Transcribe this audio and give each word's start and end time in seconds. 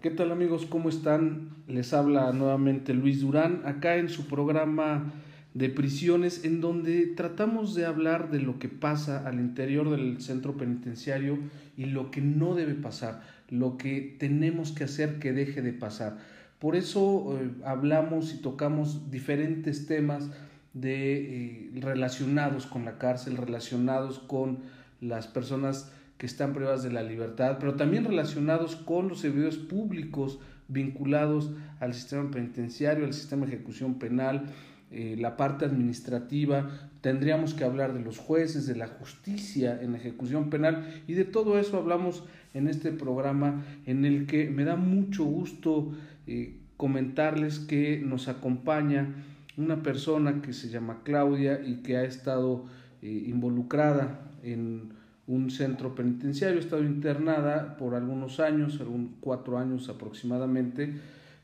¿Qué 0.00 0.08
tal 0.08 0.32
amigos? 0.32 0.64
¿Cómo 0.64 0.88
están? 0.88 1.50
Les 1.68 1.92
habla 1.92 2.32
nuevamente 2.32 2.94
Luis 2.94 3.20
Durán 3.20 3.60
acá 3.66 3.96
en 3.96 4.08
su 4.08 4.28
programa 4.28 5.12
de 5.52 5.68
prisiones 5.68 6.46
en 6.46 6.62
donde 6.62 7.04
tratamos 7.08 7.74
de 7.74 7.84
hablar 7.84 8.30
de 8.30 8.40
lo 8.40 8.58
que 8.58 8.70
pasa 8.70 9.28
al 9.28 9.40
interior 9.40 9.90
del 9.90 10.22
centro 10.22 10.56
penitenciario 10.56 11.38
y 11.76 11.84
lo 11.84 12.10
que 12.10 12.22
no 12.22 12.54
debe 12.54 12.72
pasar, 12.72 13.20
lo 13.50 13.76
que 13.76 14.16
tenemos 14.18 14.72
que 14.72 14.84
hacer 14.84 15.18
que 15.18 15.34
deje 15.34 15.60
de 15.60 15.74
pasar. 15.74 16.16
Por 16.58 16.76
eso 16.76 17.38
eh, 17.38 17.50
hablamos 17.66 18.32
y 18.32 18.40
tocamos 18.40 19.10
diferentes 19.10 19.84
temas 19.84 20.30
de, 20.72 21.66
eh, 21.66 21.70
relacionados 21.74 22.64
con 22.64 22.86
la 22.86 22.96
cárcel, 22.96 23.36
relacionados 23.36 24.18
con 24.18 24.60
las 25.02 25.26
personas 25.26 25.92
que 26.20 26.26
están 26.26 26.52
privadas 26.52 26.82
de 26.82 26.92
la 26.92 27.02
libertad, 27.02 27.56
pero 27.58 27.76
también 27.76 28.04
relacionados 28.04 28.76
con 28.76 29.08
los 29.08 29.20
servidores 29.20 29.56
públicos 29.56 30.38
vinculados 30.68 31.50
al 31.80 31.94
sistema 31.94 32.30
penitenciario, 32.30 33.06
al 33.06 33.14
sistema 33.14 33.46
de 33.46 33.54
ejecución 33.54 33.98
penal, 33.98 34.44
eh, 34.90 35.16
la 35.18 35.38
parte 35.38 35.64
administrativa, 35.64 36.90
tendríamos 37.00 37.54
que 37.54 37.64
hablar 37.64 37.94
de 37.94 38.00
los 38.00 38.18
jueces, 38.18 38.66
de 38.66 38.76
la 38.76 38.86
justicia 38.86 39.80
en 39.80 39.94
ejecución 39.94 40.50
penal 40.50 41.02
y 41.08 41.14
de 41.14 41.24
todo 41.24 41.58
eso 41.58 41.78
hablamos 41.78 42.22
en 42.52 42.68
este 42.68 42.92
programa 42.92 43.64
en 43.86 44.04
el 44.04 44.26
que 44.26 44.50
me 44.50 44.64
da 44.64 44.76
mucho 44.76 45.24
gusto 45.24 45.90
eh, 46.26 46.58
comentarles 46.76 47.60
que 47.60 48.02
nos 48.04 48.28
acompaña 48.28 49.24
una 49.56 49.82
persona 49.82 50.42
que 50.42 50.52
se 50.52 50.68
llama 50.68 51.00
Claudia 51.02 51.62
y 51.64 51.76
que 51.76 51.96
ha 51.96 52.04
estado 52.04 52.66
eh, 53.00 53.24
involucrada 53.26 54.20
en 54.42 54.99
un 55.26 55.50
centro 55.50 55.94
penitenciario, 55.94 56.58
ha 56.58 56.60
estado 56.60 56.82
internada 56.82 57.76
por 57.76 57.94
algunos 57.94 58.40
años, 58.40 58.80
algún 58.80 59.16
cuatro 59.20 59.58
años 59.58 59.88
aproximadamente, 59.88 60.94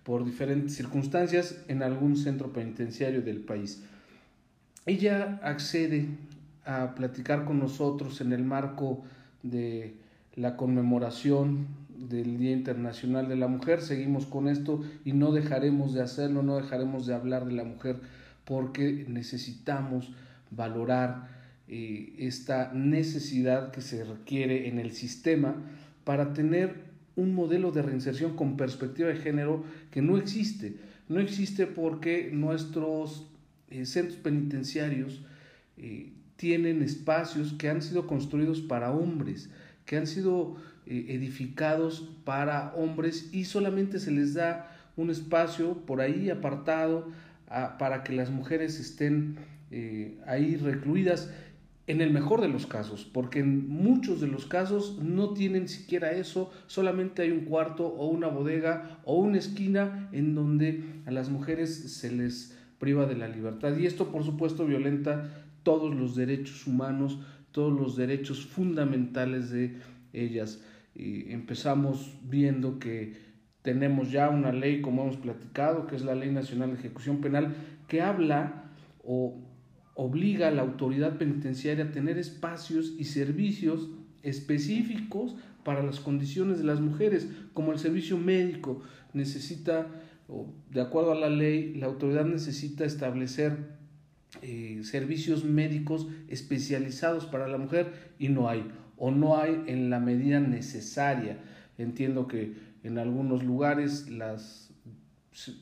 por 0.02 0.24
diferentes 0.24 0.74
circunstancias 0.74 1.64
en 1.68 1.82
algún 1.82 2.16
centro 2.16 2.52
penitenciario 2.52 3.22
del 3.22 3.40
país. 3.40 3.82
Ella 4.86 5.40
accede 5.42 6.08
a 6.64 6.94
platicar 6.94 7.44
con 7.44 7.58
nosotros 7.58 8.20
en 8.20 8.32
el 8.32 8.44
marco 8.44 9.04
de 9.42 9.94
la 10.34 10.56
conmemoración 10.56 11.66
del 11.96 12.38
Día 12.38 12.52
Internacional 12.52 13.28
de 13.28 13.36
la 13.36 13.48
Mujer. 13.48 13.80
Seguimos 13.80 14.26
con 14.26 14.48
esto 14.48 14.82
y 15.04 15.12
no 15.12 15.32
dejaremos 15.32 15.94
de 15.94 16.02
hacerlo, 16.02 16.42
no 16.42 16.56
dejaremos 16.56 17.06
de 17.06 17.14
hablar 17.14 17.46
de 17.46 17.52
la 17.52 17.64
mujer 17.64 18.00
porque 18.44 19.06
necesitamos 19.08 20.12
valorar 20.50 21.35
eh, 21.68 22.14
esta 22.18 22.72
necesidad 22.72 23.72
que 23.72 23.80
se 23.80 24.04
requiere 24.04 24.68
en 24.68 24.78
el 24.78 24.92
sistema 24.92 25.56
para 26.04 26.32
tener 26.32 26.86
un 27.16 27.34
modelo 27.34 27.72
de 27.72 27.82
reinserción 27.82 28.36
con 28.36 28.56
perspectiva 28.56 29.08
de 29.08 29.16
género 29.16 29.64
que 29.90 30.00
no 30.00 30.16
existe. 30.16 30.76
No 31.08 31.18
existe 31.18 31.66
porque 31.66 32.30
nuestros 32.32 33.26
eh, 33.68 33.84
centros 33.84 34.16
penitenciarios 34.18 35.22
eh, 35.76 36.12
tienen 36.36 36.82
espacios 36.82 37.52
que 37.54 37.68
han 37.68 37.82
sido 37.82 38.06
construidos 38.06 38.60
para 38.60 38.92
hombres, 38.92 39.50
que 39.86 39.96
han 39.96 40.06
sido 40.06 40.56
edificados 40.88 42.12
para 42.24 42.72
hombres 42.76 43.30
y 43.32 43.46
solamente 43.46 43.98
se 43.98 44.12
les 44.12 44.34
da 44.34 44.72
un 44.96 45.10
espacio 45.10 45.78
por 45.84 46.00
ahí 46.00 46.30
apartado 46.30 47.10
para 47.76 48.04
que 48.04 48.12
las 48.12 48.30
mujeres 48.30 48.78
estén 48.78 49.36
ahí 50.26 50.54
recluidas 50.56 51.28
en 51.86 52.00
el 52.00 52.10
mejor 52.10 52.40
de 52.40 52.48
los 52.48 52.66
casos, 52.66 53.04
porque 53.04 53.38
en 53.38 53.68
muchos 53.68 54.20
de 54.20 54.26
los 54.26 54.46
casos 54.46 54.98
no 55.00 55.34
tienen 55.34 55.68
siquiera 55.68 56.12
eso, 56.12 56.50
solamente 56.66 57.22
hay 57.22 57.30
un 57.30 57.44
cuarto 57.44 57.86
o 57.86 58.08
una 58.08 58.26
bodega 58.28 59.00
o 59.04 59.16
una 59.20 59.38
esquina 59.38 60.08
en 60.12 60.34
donde 60.34 60.82
a 61.06 61.12
las 61.12 61.30
mujeres 61.30 61.92
se 61.98 62.10
les 62.10 62.56
priva 62.78 63.06
de 63.06 63.16
la 63.16 63.28
libertad. 63.28 63.76
Y 63.76 63.86
esto, 63.86 64.10
por 64.10 64.24
supuesto, 64.24 64.66
violenta 64.66 65.46
todos 65.62 65.94
los 65.94 66.16
derechos 66.16 66.66
humanos, 66.66 67.20
todos 67.52 67.72
los 67.72 67.96
derechos 67.96 68.44
fundamentales 68.44 69.50
de 69.50 69.76
ellas. 70.12 70.62
Y 70.94 71.32
empezamos 71.32 72.18
viendo 72.22 72.78
que 72.78 73.14
tenemos 73.62 74.10
ya 74.10 74.28
una 74.28 74.52
ley, 74.52 74.80
como 74.80 75.02
hemos 75.02 75.16
platicado, 75.16 75.86
que 75.86 75.96
es 75.96 76.02
la 76.02 76.14
Ley 76.14 76.30
Nacional 76.30 76.70
de 76.72 76.78
Ejecución 76.78 77.20
Penal, 77.20 77.54
que 77.88 78.00
habla 78.00 78.70
o 79.04 79.45
obliga 79.96 80.48
a 80.48 80.50
la 80.50 80.62
autoridad 80.62 81.16
penitenciaria 81.16 81.86
a 81.86 81.90
tener 81.90 82.18
espacios 82.18 82.94
y 82.98 83.04
servicios 83.04 83.88
específicos 84.22 85.36
para 85.64 85.82
las 85.82 86.00
condiciones 86.00 86.58
de 86.58 86.64
las 86.64 86.80
mujeres, 86.80 87.28
como 87.54 87.72
el 87.72 87.78
servicio 87.78 88.18
médico 88.18 88.82
necesita, 89.14 89.88
de 90.70 90.80
acuerdo 90.80 91.12
a 91.12 91.16
la 91.16 91.30
ley, 91.30 91.74
la 91.74 91.86
autoridad 91.86 92.26
necesita 92.26 92.84
establecer 92.84 93.76
eh, 94.42 94.80
servicios 94.84 95.44
médicos 95.44 96.06
especializados 96.28 97.24
para 97.24 97.48
la 97.48 97.56
mujer 97.56 98.12
y 98.18 98.28
no 98.28 98.48
hay, 98.48 98.64
o 98.98 99.10
no 99.10 99.38
hay 99.38 99.64
en 99.66 99.88
la 99.88 99.98
medida 99.98 100.40
necesaria. 100.40 101.38
Entiendo 101.78 102.28
que 102.28 102.52
en 102.82 102.98
algunos 102.98 103.42
lugares 103.44 104.10
las 104.10 104.66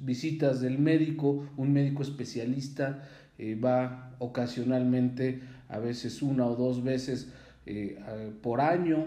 visitas 0.00 0.60
del 0.60 0.78
médico, 0.78 1.46
un 1.56 1.72
médico 1.72 2.02
especialista, 2.02 3.08
eh, 3.36 3.56
va 3.56 4.14
ocasionalmente, 4.18 5.40
a 5.68 5.78
veces 5.78 6.22
una 6.22 6.46
o 6.46 6.54
dos 6.54 6.84
veces 6.84 7.32
eh, 7.66 7.98
por 8.42 8.60
año, 8.60 9.06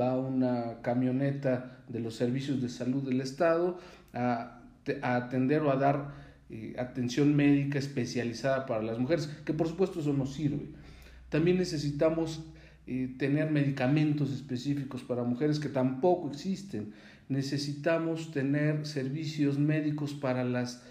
va 0.00 0.16
una 0.16 0.80
camioneta 0.82 1.78
de 1.88 2.00
los 2.00 2.14
servicios 2.14 2.62
de 2.62 2.68
salud 2.68 3.02
del 3.02 3.20
Estado 3.20 3.78
a, 4.12 4.60
atender 5.02 5.62
o 5.62 5.72
a 5.72 5.76
dar 5.76 6.14
eh, 6.48 6.76
atención 6.78 7.34
médica 7.34 7.78
especializada 7.78 8.66
para 8.66 8.82
las 8.82 9.00
mujeres, 9.00 9.26
que 9.44 9.52
por 9.52 9.66
supuesto 9.66 9.98
eso 9.98 10.12
no 10.12 10.26
sirve. 10.26 10.68
También 11.28 11.58
necesitamos 11.58 12.44
tener 13.18 13.50
medicamentos 13.50 14.30
específicos 14.30 15.02
para 15.02 15.24
mujeres 15.24 15.58
que 15.58 15.68
tampoco 15.68 16.30
existen. 16.30 16.92
Necesitamos 17.28 18.30
tener 18.30 18.86
servicios 18.86 19.58
médicos 19.58 20.14
para 20.14 20.44
las 20.44 20.84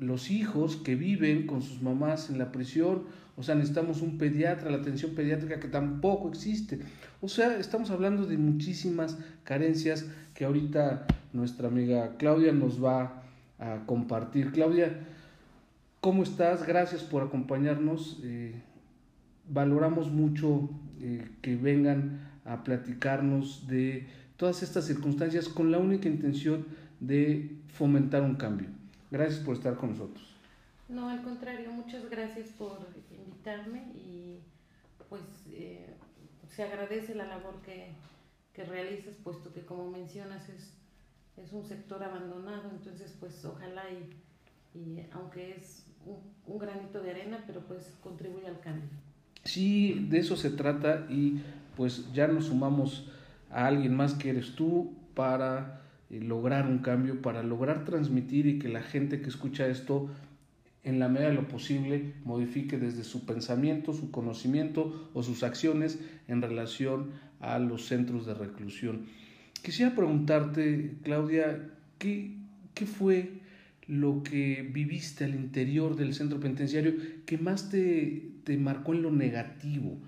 los 0.00 0.30
hijos 0.30 0.76
que 0.76 0.94
viven 0.94 1.46
con 1.46 1.62
sus 1.62 1.82
mamás 1.82 2.30
en 2.30 2.38
la 2.38 2.52
prisión, 2.52 3.04
o 3.36 3.42
sea, 3.42 3.54
necesitamos 3.54 4.02
un 4.02 4.18
pediatra, 4.18 4.70
la 4.70 4.78
atención 4.78 5.14
pediátrica 5.14 5.60
que 5.60 5.68
tampoco 5.68 6.28
existe. 6.28 6.80
O 7.20 7.28
sea, 7.28 7.56
estamos 7.58 7.90
hablando 7.90 8.26
de 8.26 8.36
muchísimas 8.36 9.18
carencias 9.44 10.06
que 10.34 10.44
ahorita 10.44 11.06
nuestra 11.32 11.68
amiga 11.68 12.16
Claudia 12.18 12.52
nos 12.52 12.82
va 12.82 13.22
a 13.58 13.84
compartir. 13.86 14.52
Claudia, 14.52 14.98
¿cómo 16.00 16.22
estás? 16.22 16.66
Gracias 16.66 17.02
por 17.02 17.22
acompañarnos. 17.22 18.20
Eh, 18.24 18.54
valoramos 19.48 20.10
mucho 20.10 20.68
eh, 21.00 21.28
que 21.42 21.56
vengan 21.56 22.20
a 22.44 22.64
platicarnos 22.64 23.66
de 23.68 24.06
todas 24.36 24.62
estas 24.62 24.86
circunstancias 24.86 25.48
con 25.48 25.70
la 25.70 25.78
única 25.78 26.08
intención 26.08 26.66
de 27.00 27.56
fomentar 27.68 28.22
un 28.22 28.34
cambio. 28.34 28.77
Gracias 29.10 29.40
por 29.40 29.56
estar 29.56 29.76
con 29.76 29.90
nosotros. 29.90 30.34
No, 30.88 31.08
al 31.08 31.22
contrario, 31.22 31.70
muchas 31.70 32.08
gracias 32.08 32.48
por 32.50 32.78
invitarme 33.10 33.82
y 33.94 34.38
pues 35.08 35.22
eh, 35.50 35.94
se 36.48 36.62
agradece 36.62 37.14
la 37.14 37.26
labor 37.26 37.60
que, 37.62 37.92
que, 38.54 38.64
realizas, 38.64 39.14
puesto 39.22 39.52
que 39.52 39.62
como 39.62 39.90
mencionas 39.90 40.48
es, 40.48 40.72
es 41.36 41.52
un 41.52 41.64
sector 41.64 42.02
abandonado, 42.02 42.70
entonces 42.70 43.14
pues 43.20 43.44
ojalá 43.44 43.82
y, 43.90 44.78
y 44.78 45.06
aunque 45.12 45.56
es 45.56 45.84
un, 46.06 46.20
un, 46.46 46.58
granito 46.58 47.02
de 47.02 47.10
arena, 47.10 47.44
pero 47.46 47.60
pues 47.60 47.92
contribuye 48.02 48.46
al 48.46 48.60
cambio. 48.60 48.88
Sí, 49.44 50.06
de 50.10 50.18
eso 50.18 50.36
se 50.36 50.50
trata 50.50 51.06
y 51.10 51.42
pues 51.76 52.12
ya 52.12 52.28
nos 52.28 52.46
sumamos 52.46 53.10
a 53.50 53.66
alguien 53.66 53.94
más 53.94 54.14
que 54.14 54.30
eres 54.30 54.54
tú 54.54 54.94
para 55.14 55.77
lograr 56.10 56.66
un 56.66 56.78
cambio, 56.78 57.20
para 57.20 57.42
lograr 57.42 57.84
transmitir 57.84 58.46
y 58.46 58.58
que 58.58 58.68
la 58.68 58.82
gente 58.82 59.20
que 59.20 59.28
escucha 59.28 59.66
esto, 59.66 60.10
en 60.84 60.98
la 60.98 61.08
medida 61.08 61.28
de 61.28 61.34
lo 61.34 61.48
posible, 61.48 62.14
modifique 62.24 62.78
desde 62.78 63.04
su 63.04 63.26
pensamiento, 63.26 63.92
su 63.92 64.10
conocimiento 64.10 65.10
o 65.12 65.22
sus 65.22 65.42
acciones 65.42 65.98
en 66.28 66.40
relación 66.40 67.10
a 67.40 67.58
los 67.58 67.86
centros 67.86 68.26
de 68.26 68.34
reclusión. 68.34 69.06
Quisiera 69.62 69.94
preguntarte, 69.94 70.94
Claudia, 71.02 71.70
¿qué, 71.98 72.36
qué 72.74 72.86
fue 72.86 73.40
lo 73.86 74.22
que 74.22 74.68
viviste 74.72 75.24
al 75.24 75.34
interior 75.34 75.96
del 75.96 76.14
centro 76.14 76.40
penitenciario 76.40 76.94
que 77.26 77.38
más 77.38 77.70
te, 77.70 78.30
te 78.44 78.56
marcó 78.56 78.94
en 78.94 79.02
lo 79.02 79.10
negativo? 79.10 79.98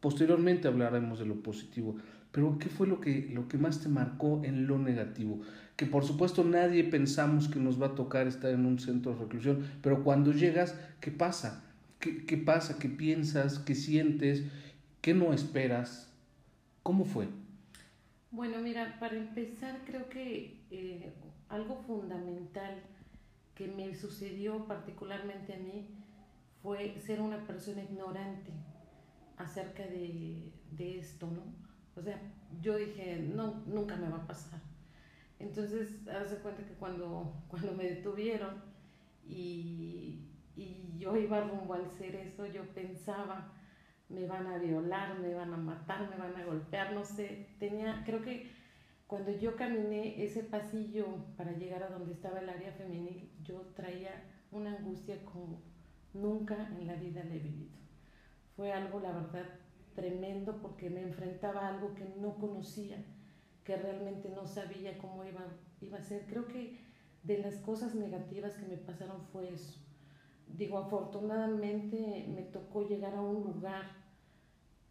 Posteriormente 0.00 0.68
hablaremos 0.68 1.18
de 1.20 1.26
lo 1.26 1.42
positivo, 1.42 1.96
pero 2.32 2.58
¿qué 2.58 2.68
fue 2.68 2.86
lo 2.86 3.00
que, 3.00 3.30
lo 3.32 3.46
que 3.46 3.58
más 3.58 3.80
te 3.80 3.88
marcó 3.88 4.40
en 4.42 4.66
lo 4.66 4.78
negativo? 4.78 5.40
Que 5.76 5.86
por 5.86 6.04
supuesto 6.04 6.42
nadie 6.44 6.82
pensamos 6.82 7.48
que 7.48 7.60
nos 7.60 7.80
va 7.80 7.88
a 7.88 7.94
tocar 7.94 8.26
estar 8.26 8.50
en 8.50 8.64
un 8.64 8.78
centro 8.78 9.12
de 9.12 9.20
reclusión, 9.20 9.66
pero 9.82 10.02
cuando 10.02 10.32
llegas, 10.32 10.74
¿qué 11.00 11.10
pasa? 11.10 11.62
¿Qué, 12.00 12.24
qué 12.24 12.38
pasa? 12.38 12.78
¿Qué 12.78 12.88
piensas? 12.88 13.58
¿Qué 13.58 13.74
sientes? 13.74 14.44
¿Qué 15.02 15.14
no 15.14 15.32
esperas? 15.32 16.10
¿Cómo 16.82 17.04
fue? 17.04 17.28
Bueno, 18.30 18.58
mira, 18.60 18.96
para 18.98 19.16
empezar 19.16 19.80
creo 19.84 20.08
que 20.08 20.56
eh, 20.70 21.12
algo 21.50 21.76
fundamental 21.86 22.82
que 23.54 23.68
me 23.68 23.94
sucedió 23.94 24.66
particularmente 24.66 25.52
a 25.52 25.58
mí 25.58 25.86
fue 26.62 26.98
ser 26.98 27.20
una 27.20 27.46
persona 27.46 27.82
ignorante 27.82 28.52
acerca 29.36 29.82
de, 29.82 30.50
de 30.70 30.98
esto, 30.98 31.30
¿no? 31.30 31.61
O 31.96 32.02
sea, 32.02 32.20
yo 32.60 32.76
dije, 32.76 33.30
no, 33.34 33.62
nunca 33.66 33.96
me 33.96 34.08
va 34.08 34.18
a 34.18 34.26
pasar. 34.26 34.60
Entonces, 35.38 36.06
hace 36.08 36.36
cuenta 36.36 36.64
que 36.64 36.74
cuando, 36.74 37.32
cuando 37.48 37.72
me 37.72 37.84
detuvieron 37.84 38.62
y, 39.26 40.28
y 40.56 40.96
yo 40.98 41.16
iba 41.16 41.40
rumbo 41.40 41.74
al 41.74 41.90
ser 41.90 42.14
eso, 42.16 42.46
yo 42.46 42.62
pensaba, 42.74 43.52
me 44.08 44.26
van 44.26 44.46
a 44.46 44.58
violar, 44.58 45.18
me 45.18 45.34
van 45.34 45.52
a 45.52 45.56
matar, 45.56 46.08
me 46.10 46.16
van 46.16 46.36
a 46.36 46.44
golpear, 46.44 46.92
no 46.92 47.04
sé. 47.04 47.48
Tenía, 47.58 48.02
creo 48.04 48.22
que 48.22 48.50
cuando 49.06 49.30
yo 49.30 49.56
caminé 49.56 50.22
ese 50.24 50.42
pasillo 50.42 51.06
para 51.36 51.52
llegar 51.52 51.82
a 51.82 51.90
donde 51.90 52.12
estaba 52.12 52.40
el 52.40 52.48
área 52.48 52.72
femenil, 52.72 53.30
yo 53.42 53.60
traía 53.74 54.10
una 54.50 54.76
angustia 54.76 55.24
como 55.24 55.60
nunca 56.14 56.68
en 56.78 56.86
la 56.86 56.94
vida 56.94 57.24
le 57.24 57.36
he 57.36 57.40
vivido. 57.40 57.76
Fue 58.56 58.72
algo, 58.72 59.00
la 59.00 59.12
verdad, 59.12 59.46
tremendo 59.94 60.60
porque 60.60 60.90
me 60.90 61.02
enfrentaba 61.02 61.66
a 61.66 61.74
algo 61.74 61.94
que 61.94 62.04
no 62.20 62.38
conocía, 62.38 63.04
que 63.64 63.76
realmente 63.76 64.28
no 64.28 64.46
sabía 64.46 64.98
cómo 64.98 65.24
iba, 65.24 65.44
iba 65.80 65.98
a 65.98 66.02
ser. 66.02 66.26
Creo 66.26 66.48
que 66.48 66.78
de 67.22 67.38
las 67.38 67.56
cosas 67.56 67.94
negativas 67.94 68.56
que 68.56 68.66
me 68.66 68.76
pasaron 68.76 69.22
fue 69.32 69.52
eso. 69.52 69.78
Digo, 70.46 70.78
afortunadamente 70.78 72.26
me 72.34 72.42
tocó 72.42 72.86
llegar 72.86 73.14
a 73.14 73.20
un 73.20 73.42
lugar 73.42 73.84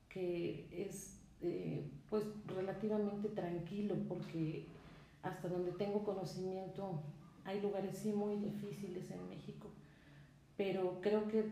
que 0.10 0.68
es 0.72 1.20
eh, 1.42 1.90
pues 2.10 2.26
relativamente 2.48 3.30
tranquilo 3.30 3.96
porque 4.08 4.66
hasta 5.24 5.48
donde 5.48 5.72
tengo 5.72 6.04
conocimiento 6.04 7.02
hay 7.46 7.62
lugares 7.62 7.98
sí 7.98 8.12
muy 8.12 8.36
difíciles 8.36 9.10
en 9.12 9.28
México, 9.30 9.70
pero 10.58 11.00
creo 11.02 11.28
que 11.28 11.46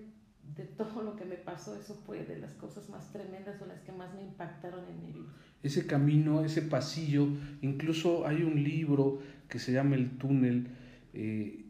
de 0.56 0.64
todo 0.66 1.04
lo 1.04 1.16
que 1.16 1.26
me 1.26 1.36
pasó, 1.36 1.76
eso 1.80 2.02
fue 2.06 2.24
de 2.26 2.40
las 2.40 2.54
cosas 2.54 2.90
más 2.90 3.12
tremendas 3.12 3.62
o 3.62 3.66
las 3.66 3.80
que 3.82 3.92
más 3.92 4.14
me 4.14 4.24
impactaron 4.24 4.84
en 4.90 5.06
mi 5.06 5.12
vida. 5.12 5.30
Ese 5.64 5.86
camino, 5.86 6.44
ese 6.44 6.62
pasillo, 6.62 7.28
incluso 7.62 8.26
hay 8.28 8.44
un 8.44 8.64
libro 8.64 9.20
que 9.48 9.60
se 9.60 9.72
llama 9.72 9.96
El 9.96 10.18
túnel 10.18 10.68
eh, 11.14 11.66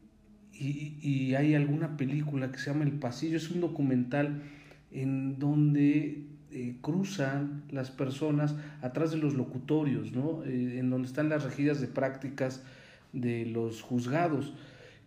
y, 0.54 0.98
y, 1.02 1.36
hay 1.36 1.56
alguna 1.56 1.96
película 1.96 2.52
que 2.52 2.60
se 2.60 2.72
llama 2.72 2.84
El 2.84 3.00
pasillo, 3.00 3.38
es 3.38 3.50
un 3.50 3.62
documental 3.62 4.44
en 4.92 5.40
donde 5.40 6.26
eh, 6.52 6.78
cruzan 6.82 7.64
las 7.70 7.92
personas 7.92 8.56
atrás 8.82 9.12
de 9.12 9.18
los 9.18 9.36
locutorios, 9.36 10.12
¿no? 10.12 10.44
Eh, 10.44 10.80
en 10.80 10.90
donde 10.90 11.08
están 11.08 11.30
las 11.30 11.44
rejillas 11.44 11.80
de 11.80 11.88
prácticas 11.88 12.64
de 13.14 13.46
los 13.46 13.82
juzgados 13.82 14.54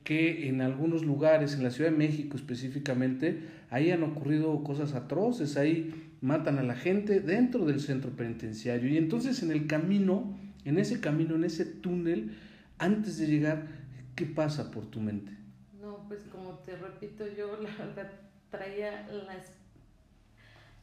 que 0.05 0.49
en 0.49 0.61
algunos 0.61 1.05
lugares, 1.05 1.55
en 1.55 1.65
la 1.65 1.71
Ciudad 1.71 1.91
de 1.91 1.97
México 1.97 2.37
específicamente, 2.37 3.41
ahí 3.73 3.91
han 3.91 4.03
ocurrido 4.03 4.63
cosas 4.63 4.93
atroces, 4.93 5.57
ahí 5.57 6.13
matan 6.21 6.59
a 6.59 6.63
la 6.63 6.75
gente 6.75 7.21
dentro 7.21 7.65
del 7.65 7.81
centro 7.81 8.11
penitenciario. 8.11 8.91
Y 8.91 8.99
entonces 8.99 9.43
en 9.43 9.51
el 9.51 9.67
camino, 9.67 10.39
en 10.67 10.79
ese 10.79 11.01
camino, 11.01 11.37
en 11.37 11.45
ese 11.45 11.65
túnel, 11.65 12.37
antes 12.77 13.17
de 13.17 13.29
llegar, 13.29 13.67
¿qué 14.15 14.27
pasa 14.27 14.71
por 14.71 14.91
tu 14.91 15.01
mente? 15.01 15.33
No, 15.81 16.05
pues 16.07 16.23
como 16.25 16.59
te 16.59 16.77
repito, 16.77 17.25
yo 17.27 17.59
la 17.63 17.75
verdad 17.77 18.13
traía 18.51 19.09
las, 19.09 19.55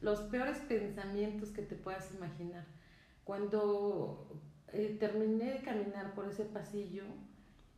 los 0.00 0.18
peores 0.22 0.58
pensamientos 0.58 1.50
que 1.50 1.62
te 1.62 1.76
puedas 1.76 2.12
imaginar. 2.12 2.66
Cuando 3.22 4.42
eh, 4.72 4.96
terminé 4.98 5.52
de 5.52 5.62
caminar 5.62 6.12
por 6.14 6.28
ese 6.28 6.44
pasillo, 6.44 7.04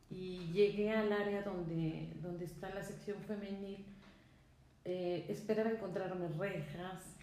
y 0.09 0.51
llegué 0.53 0.91
al 0.91 1.13
área 1.13 1.43
donde, 1.43 2.13
donde 2.23 2.45
está 2.45 2.69
la 2.75 2.83
sección 2.83 3.19
femenil, 3.23 3.85
eh, 4.85 5.27
esperaba 5.29 5.71
encontrarme 5.71 6.29
rejas, 6.29 7.17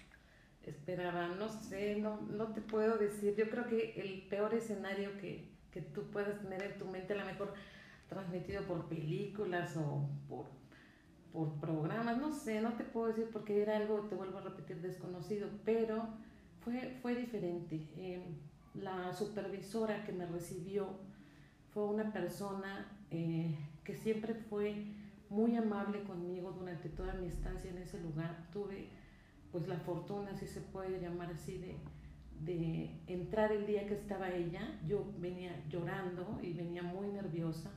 esperaba, 0.64 1.28
no 1.30 1.50
sé, 1.50 1.98
no, 1.98 2.22
no 2.22 2.54
te 2.54 2.62
puedo 2.62 2.98
decir, 2.98 3.36
yo 3.36 3.50
creo 3.50 3.68
que 3.68 4.00
el 4.02 4.28
peor 4.30 4.54
escenario 4.54 5.18
que, 5.20 5.50
que 5.72 5.82
tú 5.82 6.10
puedas 6.12 6.40
tener 6.42 6.62
en 6.64 6.78
tu 6.78 6.86
mente, 6.86 7.14
a 7.14 7.18
lo 7.18 7.26
mejor 7.26 7.54
transmitido 8.08 8.64
por 8.64 8.88
películas 8.88 9.76
o 9.78 10.08
por, 10.28 10.46
por 11.32 11.60
programas, 11.60 12.18
no 12.18 12.32
sé, 12.32 12.62
no 12.62 12.74
te 12.74 12.84
puedo 12.84 13.08
decir 13.08 13.30
porque 13.32 13.62
era 13.62 13.78
algo, 13.78 14.02
te 14.10 14.16
vuelvo 14.16 14.40
a 14.40 14.42
repetir, 14.42 14.82
desconocido, 14.82 15.50
pero 15.66 16.08
fue, 16.64 16.98
fue 17.02 17.16
diferente. 17.16 17.88
Eh, 17.98 18.24
la 18.76 19.14
supervisora 19.14 20.04
que 20.06 20.12
me 20.12 20.26
recibió, 20.26 20.98
fue 21.74 21.86
una 21.86 22.12
persona 22.12 22.88
eh, 23.12 23.56
que 23.84 23.96
siempre 23.96 24.34
fue 24.34 24.86
muy 25.30 25.56
amable 25.56 26.04
conmigo 26.04 26.52
durante 26.52 26.90
toda 26.90 27.14
mi 27.14 27.28
estancia 27.28 27.70
en 27.70 27.78
ese 27.78 28.00
lugar. 28.02 28.48
Tuve 28.52 28.90
pues 29.52 29.68
la 29.68 29.78
fortuna, 29.78 30.36
si 30.36 30.46
se 30.46 30.62
puede 30.62 31.00
llamar 31.00 31.32
así, 31.32 31.58
de, 31.58 31.78
de 32.42 33.02
entrar 33.08 33.52
el 33.52 33.66
día 33.66 33.88
que 33.88 33.96
estaba 33.96 34.30
ella. 34.30 34.80
Yo 34.88 35.06
venía 35.20 35.64
llorando 35.70 36.40
y 36.42 36.54
venía 36.54 36.84
muy 36.84 37.08
nerviosa. 37.08 37.72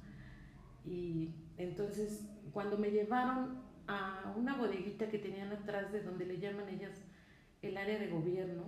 Y 0.85 1.35
entonces 1.57 2.25
cuando 2.53 2.77
me 2.79 2.91
llevaron 2.91 3.63
a 3.87 4.35
una 4.37 4.57
bodeguita 4.57 5.09
que 5.09 5.19
tenían 5.19 5.53
atrás 5.53 5.93
de 5.93 6.03
donde 6.03 6.27
le 6.27 6.39
llaman 6.39 6.69
ellas 6.69 7.03
el 7.63 7.77
área 7.77 7.99
de 7.99 8.09
gobierno, 8.09 8.65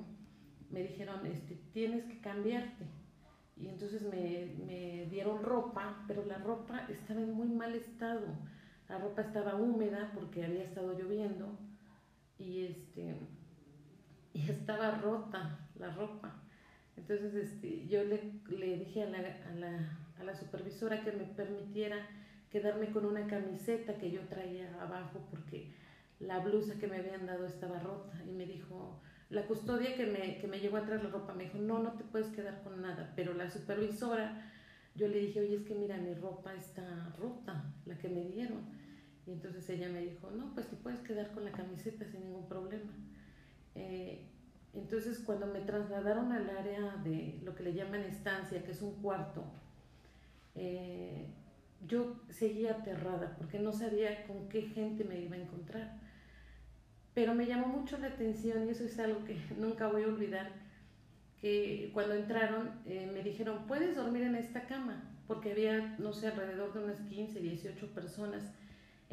me 0.70 0.82
dijeron, 0.82 1.26
este, 1.26 1.56
tienes 1.72 2.04
que 2.04 2.20
cambiarte 2.20 2.84
y 3.56 3.68
entonces 3.68 4.02
me, 4.02 4.52
me, 4.66 5.06
dieron 5.06 5.42
ropa, 5.42 6.04
pero 6.08 6.24
la 6.24 6.38
ropa 6.38 6.86
estaba 6.88 7.20
en 7.20 7.32
muy 7.32 7.48
mal 7.48 7.74
estado. 7.74 8.26
La 8.88 8.98
ropa 8.98 9.22
estaba 9.22 9.54
húmeda 9.56 10.12
porque 10.14 10.44
había 10.44 10.64
estado 10.64 10.98
lloviendo 10.98 11.58
y, 12.38 12.66
este, 12.66 13.16
y 14.32 14.40
estaba 14.50 14.92
rota 14.92 15.58
la 15.78 15.90
ropa. 15.94 16.40
Entonces 16.96 17.34
este, 17.34 17.86
yo 17.88 18.04
le, 18.04 18.40
le 18.48 18.78
dije 18.78 19.02
a 19.02 19.10
la, 19.10 19.18
a, 19.18 19.54
la, 19.54 19.98
a 20.20 20.24
la 20.24 20.34
supervisora 20.34 21.02
que 21.02 21.12
me 21.12 21.24
permitiera 21.24 21.96
quedarme 22.50 22.90
con 22.90 23.04
una 23.04 23.26
camiseta 23.26 23.96
que 23.96 24.12
yo 24.12 24.20
traía 24.28 24.80
abajo 24.80 25.26
porque 25.30 25.72
la 26.20 26.38
blusa 26.38 26.78
que 26.78 26.86
me 26.86 26.98
habían 26.98 27.26
dado 27.26 27.46
estaba 27.46 27.80
rota 27.80 28.22
y 28.24 28.30
me 28.30 28.46
dijo, 28.46 29.00
la 29.30 29.46
custodia 29.46 29.96
que 29.96 30.06
me, 30.06 30.38
que 30.38 30.46
me 30.46 30.60
llevó 30.60 30.76
a 30.76 30.84
traer 30.84 31.02
la 31.02 31.10
ropa 31.10 31.34
me 31.34 31.44
dijo, 31.44 31.58
no, 31.58 31.80
no 31.80 31.92
te 31.94 32.04
puedes 32.04 32.28
quedar 32.28 32.62
con 32.62 32.80
nada, 32.80 33.12
pero 33.16 33.34
la 33.34 33.50
supervisora, 33.50 34.52
yo 34.94 35.08
le 35.08 35.18
dije, 35.18 35.40
oye, 35.40 35.56
es 35.56 35.62
que 35.62 35.74
mira, 35.74 35.96
mi 35.96 36.14
ropa 36.14 36.54
está 36.54 37.12
rota, 37.18 37.74
la 37.86 37.98
que 37.98 38.08
me 38.08 38.22
dieron. 38.22 38.62
Y 39.26 39.32
entonces 39.32 39.68
ella 39.70 39.88
me 39.88 40.00
dijo, 40.00 40.30
no, 40.30 40.52
pues 40.54 40.68
te 40.68 40.76
puedes 40.76 41.00
quedar 41.00 41.32
con 41.32 41.44
la 41.44 41.52
camiseta 41.52 42.04
sin 42.04 42.20
ningún 42.24 42.46
problema. 42.46 42.92
Eh, 43.74 44.26
entonces 44.74 45.18
cuando 45.20 45.46
me 45.46 45.60
trasladaron 45.60 46.32
al 46.32 46.50
área 46.50 46.96
de 46.96 47.40
lo 47.42 47.54
que 47.54 47.62
le 47.62 47.74
llaman 47.74 48.00
estancia, 48.02 48.62
que 48.62 48.72
es 48.72 48.82
un 48.82 48.94
cuarto, 49.00 49.44
eh, 50.54 51.26
yo 51.86 52.16
seguía 52.30 52.72
aterrada 52.72 53.34
porque 53.36 53.58
no 53.58 53.72
sabía 53.72 54.26
con 54.26 54.48
qué 54.48 54.62
gente 54.62 55.04
me 55.04 55.20
iba 55.20 55.36
a 55.36 55.40
encontrar. 55.40 55.98
Pero 57.14 57.34
me 57.34 57.46
llamó 57.46 57.68
mucho 57.68 57.96
la 57.98 58.08
atención 58.08 58.66
y 58.66 58.70
eso 58.70 58.84
es 58.84 58.98
algo 58.98 59.24
que 59.24 59.36
nunca 59.58 59.88
voy 59.88 60.02
a 60.02 60.08
olvidar, 60.08 60.50
que 61.40 61.90
cuando 61.92 62.14
entraron 62.14 62.70
eh, 62.86 63.10
me 63.12 63.22
dijeron, 63.22 63.66
puedes 63.66 63.96
dormir 63.96 64.22
en 64.22 64.34
esta 64.34 64.66
cama, 64.66 65.10
porque 65.26 65.52
había, 65.52 65.96
no 65.98 66.12
sé, 66.12 66.28
alrededor 66.28 66.72
de 66.72 66.84
unas 66.84 67.00
15, 67.02 67.40
18 67.40 67.94
personas, 67.94 68.52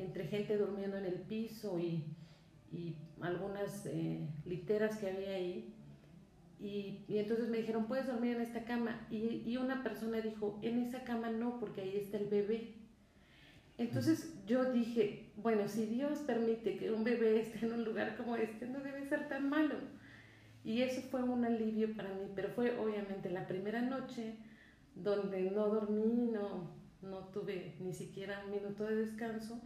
entre 0.01 0.27
gente 0.27 0.57
durmiendo 0.57 0.97
en 0.97 1.05
el 1.05 1.21
piso 1.21 1.79
y, 1.79 2.05
y 2.71 2.95
algunas 3.21 3.85
eh, 3.85 4.27
literas 4.45 4.97
que 4.97 5.09
había 5.09 5.35
ahí. 5.35 5.73
Y, 6.59 7.05
y, 7.07 7.17
entonces 7.17 7.49
me 7.49 7.57
dijeron, 7.57 7.87
puedes 7.87 8.07
dormir 8.07 8.35
en 8.35 8.41
esta 8.41 8.65
cama. 8.65 9.07
Y, 9.09 9.43
y 9.45 9.57
una 9.57 9.83
persona 9.83 10.21
dijo, 10.21 10.59
en 10.61 10.79
esa 10.79 11.03
cama 11.03 11.31
no, 11.31 11.59
porque 11.59 11.81
ahí 11.81 11.97
está 11.97 12.17
el 12.17 12.27
bebé. 12.27 12.75
Entonces 13.77 14.35
yo 14.45 14.71
dije, 14.71 15.31
bueno, 15.37 15.67
si 15.67 15.87
Dios 15.87 16.19
permite 16.19 16.77
que 16.77 16.91
un 16.91 17.03
bebé 17.03 17.39
esté 17.41 17.65
en 17.65 17.73
un 17.73 17.83
lugar 17.83 18.15
como 18.15 18.35
este, 18.35 18.67
no 18.67 18.79
debe 18.79 19.07
ser 19.07 19.27
tan 19.27 19.49
malo. 19.49 19.75
Y 20.63 20.83
eso 20.83 21.01
fue 21.09 21.23
un 21.23 21.43
alivio 21.43 21.95
para 21.95 22.09
mí, 22.09 22.27
pero 22.35 22.49
fue 22.49 22.77
obviamente 22.77 23.31
la 23.31 23.47
primera 23.47 23.81
noche 23.81 24.35
donde 24.93 25.49
no 25.49 25.67
dormí, 25.69 26.29
no, 26.31 26.69
no 27.01 27.17
tuve 27.29 27.75
ni 27.79 27.93
siquiera 27.93 28.43
un 28.45 28.51
minuto 28.51 28.85
de 28.85 28.97
descanso. 28.97 29.59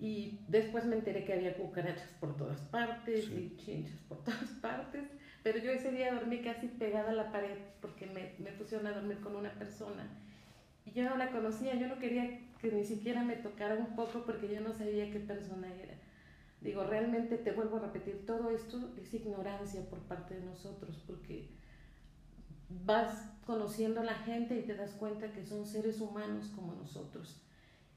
Y 0.00 0.40
después 0.48 0.86
me 0.86 0.96
enteré 0.96 1.24
que 1.24 1.34
había 1.34 1.56
cucarachas 1.56 2.10
por 2.18 2.34
todas 2.36 2.60
partes 2.62 3.28
y 3.28 3.54
chinchas 3.58 3.98
por 4.08 4.18
todas 4.24 4.50
partes. 4.62 5.04
Pero 5.42 5.58
yo 5.58 5.70
ese 5.70 5.92
día 5.92 6.14
dormí 6.14 6.40
casi 6.40 6.68
pegada 6.68 7.10
a 7.10 7.14
la 7.14 7.30
pared 7.30 7.58
porque 7.80 8.06
me, 8.06 8.32
me 8.38 8.52
pusieron 8.52 8.86
a 8.86 8.92
dormir 8.92 9.20
con 9.20 9.36
una 9.36 9.52
persona. 9.52 10.08
Y 10.86 10.92
yo 10.92 11.04
no 11.08 11.16
la 11.16 11.30
conocía, 11.30 11.74
yo 11.74 11.86
no 11.86 11.98
quería 11.98 12.40
que 12.60 12.72
ni 12.72 12.84
siquiera 12.84 13.22
me 13.22 13.36
tocara 13.36 13.74
un 13.74 13.94
poco 13.94 14.24
porque 14.24 14.48
yo 14.48 14.60
no 14.60 14.72
sabía 14.72 15.10
qué 15.10 15.20
persona 15.20 15.72
era. 15.74 15.94
Digo, 16.60 16.84
realmente 16.84 17.38
te 17.38 17.52
vuelvo 17.52 17.76
a 17.76 17.80
repetir, 17.80 18.26
todo 18.26 18.50
esto 18.50 18.92
es 19.00 19.12
ignorancia 19.14 19.88
por 19.88 20.00
parte 20.00 20.34
de 20.34 20.44
nosotros, 20.44 21.02
porque 21.06 21.48
vas 22.84 23.32
conociendo 23.46 24.00
a 24.00 24.04
la 24.04 24.14
gente 24.14 24.58
y 24.58 24.62
te 24.62 24.74
das 24.74 24.92
cuenta 24.92 25.32
que 25.32 25.44
son 25.44 25.66
seres 25.66 26.00
humanos 26.00 26.52
como 26.54 26.74
nosotros 26.74 27.42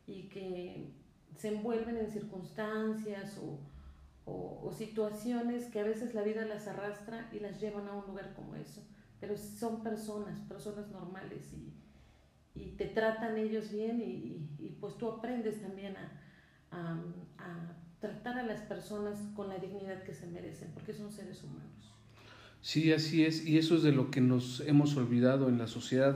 y 0.07 0.23
que 0.29 0.91
se 1.37 1.49
envuelven 1.49 1.97
en 1.97 2.11
circunstancias 2.11 3.37
o, 3.37 3.59
o, 4.25 4.71
situaciones 4.71 5.65
que 5.65 5.79
a 5.79 5.83
veces 5.83 6.13
la 6.13 6.23
vida 6.23 6.45
las 6.45 6.67
arrastra 6.67 7.29
y 7.31 7.39
las 7.39 7.59
llevan 7.59 7.87
a 7.87 7.93
un 7.93 8.05
lugar 8.07 8.33
como 8.35 8.55
eso. 8.55 8.81
Pero 9.19 9.37
son 9.37 9.83
personas, 9.83 10.39
personas 10.41 10.89
normales 10.89 11.53
y, 11.53 12.59
y 12.59 12.71
te 12.71 12.85
tratan 12.85 13.37
ellos 13.37 13.71
bien 13.71 14.01
y, 14.01 14.47
y, 14.59 14.77
pues 14.79 14.97
tú 14.97 15.07
aprendes 15.09 15.61
también 15.61 15.95
a, 15.97 16.11
a, 16.71 16.93
a 17.37 17.77
tratar 17.99 18.37
a 18.37 18.43
las 18.43 18.61
personas 18.61 19.19
con 19.35 19.49
la 19.49 19.57
dignidad 19.57 20.03
que 20.03 20.13
se 20.13 20.27
merecen, 20.27 20.71
porque 20.73 20.93
son 20.93 21.11
seres 21.11 21.43
humanos. 21.43 21.93
Sí, 22.61 22.93
así 22.93 23.25
es, 23.25 23.45
y 23.45 23.57
eso 23.57 23.75
es 23.75 23.83
de 23.83 23.91
lo 23.91 24.09
que 24.09 24.21
nos 24.21 24.61
hemos 24.61 24.95
olvidado 24.95 25.49
en 25.49 25.57
la 25.57 25.67
sociedad. 25.67 26.15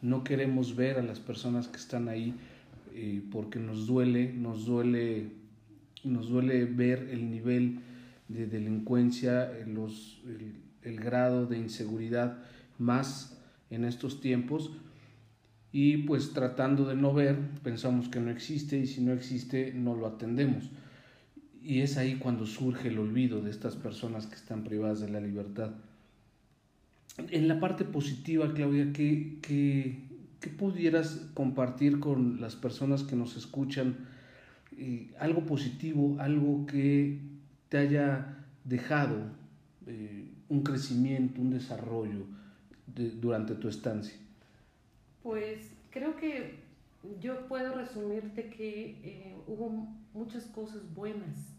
No 0.00 0.24
queremos 0.24 0.74
ver 0.74 0.98
a 0.98 1.02
las 1.02 1.20
personas 1.20 1.68
que 1.68 1.76
están 1.76 2.08
ahí 2.08 2.34
eh, 2.94 3.22
porque 3.30 3.58
nos 3.58 3.86
duele, 3.86 4.32
nos 4.32 4.66
duele, 4.66 5.28
nos 6.04 6.28
duele 6.28 6.64
ver 6.64 7.08
el 7.10 7.30
nivel 7.30 7.80
de 8.28 8.46
delincuencia, 8.46 9.50
los, 9.66 10.22
el, 10.26 10.54
el 10.82 11.00
grado 11.00 11.46
de 11.46 11.58
inseguridad 11.58 12.38
más 12.78 13.38
en 13.70 13.84
estos 13.84 14.20
tiempos 14.20 14.72
y 15.72 15.98
pues 15.98 16.32
tratando 16.32 16.84
de 16.84 16.94
no 16.94 17.14
ver 17.14 17.38
pensamos 17.62 18.08
que 18.08 18.20
no 18.20 18.30
existe 18.30 18.78
y 18.78 18.86
si 18.86 19.00
no 19.00 19.12
existe 19.12 19.72
no 19.72 19.94
lo 19.94 20.06
atendemos 20.06 20.70
y 21.62 21.80
es 21.80 21.96
ahí 21.96 22.16
cuando 22.16 22.46
surge 22.46 22.88
el 22.88 22.98
olvido 22.98 23.40
de 23.40 23.50
estas 23.50 23.76
personas 23.76 24.26
que 24.26 24.34
están 24.34 24.64
privadas 24.64 25.00
de 25.00 25.08
la 25.08 25.20
libertad. 25.20 25.70
En 27.30 27.46
la 27.46 27.60
parte 27.60 27.84
positiva, 27.84 28.52
Claudia, 28.52 28.92
¿qué, 28.92 29.38
qué, 29.40 29.98
qué 30.42 30.50
pudieras 30.50 31.30
compartir 31.32 32.00
con 32.00 32.40
las 32.40 32.56
personas 32.56 33.02
que 33.02 33.16
nos 33.16 33.36
escuchan? 33.36 34.08
Algo 35.18 35.46
positivo, 35.46 36.16
algo 36.18 36.66
que 36.66 37.18
te 37.68 37.78
haya 37.78 38.44
dejado 38.64 39.16
eh, 39.86 40.28
un 40.48 40.62
crecimiento, 40.62 41.40
un 41.40 41.50
desarrollo 41.50 42.26
durante 43.20 43.54
tu 43.54 43.68
estancia. 43.68 44.18
Pues 45.22 45.70
creo 45.90 46.16
que 46.16 46.56
yo 47.20 47.46
puedo 47.48 47.74
resumirte 47.74 48.50
que 48.50 48.98
eh, 49.02 49.36
hubo 49.46 49.88
muchas 50.12 50.44
cosas 50.46 50.82
buenas 50.94 51.52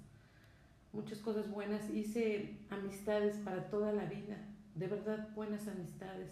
muchas 0.94 1.18
cosas 1.20 1.50
buenas, 1.50 1.90
hice 1.90 2.52
amistades 2.70 3.36
para 3.38 3.70
toda 3.70 3.92
la 3.92 4.06
vida, 4.06 4.38
de 4.76 4.88
verdad 4.88 5.28
buenas 5.36 5.68
amistades. 5.68 6.32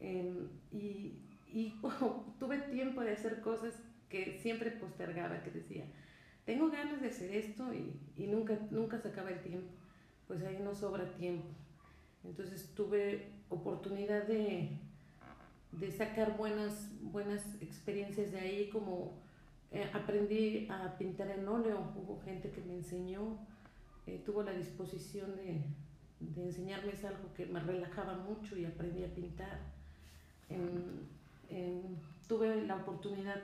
Em, 0.00 0.48
y, 1.52 1.74
tuve 2.38 2.58
tiempo 2.58 3.02
de 3.02 3.12
hacer 3.12 3.40
cosas 3.40 3.74
que 4.08 4.38
siempre 4.38 4.70
postergaba, 4.70 5.42
que 5.42 5.50
decía, 5.50 5.84
tengo 6.44 6.70
ganas 6.70 7.00
de 7.00 7.08
hacer 7.08 7.30
esto 7.34 7.72
y, 7.74 7.98
y 8.16 8.26
nunca, 8.26 8.58
nunca 8.70 8.98
se 8.98 9.08
acaba 9.08 9.30
el 9.30 9.40
tiempo, 9.40 9.72
pues 10.28 10.42
ahí 10.44 10.60
no 10.62 10.74
sobra 10.74 11.12
tiempo. 11.14 11.48
Entonces 12.24 12.72
tuve 12.74 13.32
oportunidad 13.48 14.26
de, 14.26 14.70
de 15.72 15.92
sacar 15.92 16.36
buenas, 16.36 16.90
buenas 17.00 17.60
experiencias 17.60 18.32
de 18.32 18.40
ahí, 18.40 18.68
como 18.70 19.14
eh, 19.72 19.88
aprendí 19.92 20.68
a 20.70 20.96
pintar 20.96 21.30
en 21.30 21.46
óleo, 21.46 21.92
hubo 21.96 22.20
gente 22.22 22.50
que 22.50 22.62
me 22.62 22.74
enseñó, 22.74 23.38
eh, 24.06 24.22
tuvo 24.24 24.42
la 24.42 24.52
disposición 24.52 25.36
de, 25.36 25.62
de, 26.20 26.44
enseñarme 26.44 26.92
es 26.92 27.04
algo 27.04 27.32
que 27.34 27.46
me 27.46 27.60
relajaba 27.60 28.14
mucho 28.14 28.56
y 28.56 28.64
aprendí 28.64 29.04
a 29.04 29.14
pintar. 29.14 29.74
Tuve 32.26 32.62
la 32.64 32.76
oportunidad 32.76 33.42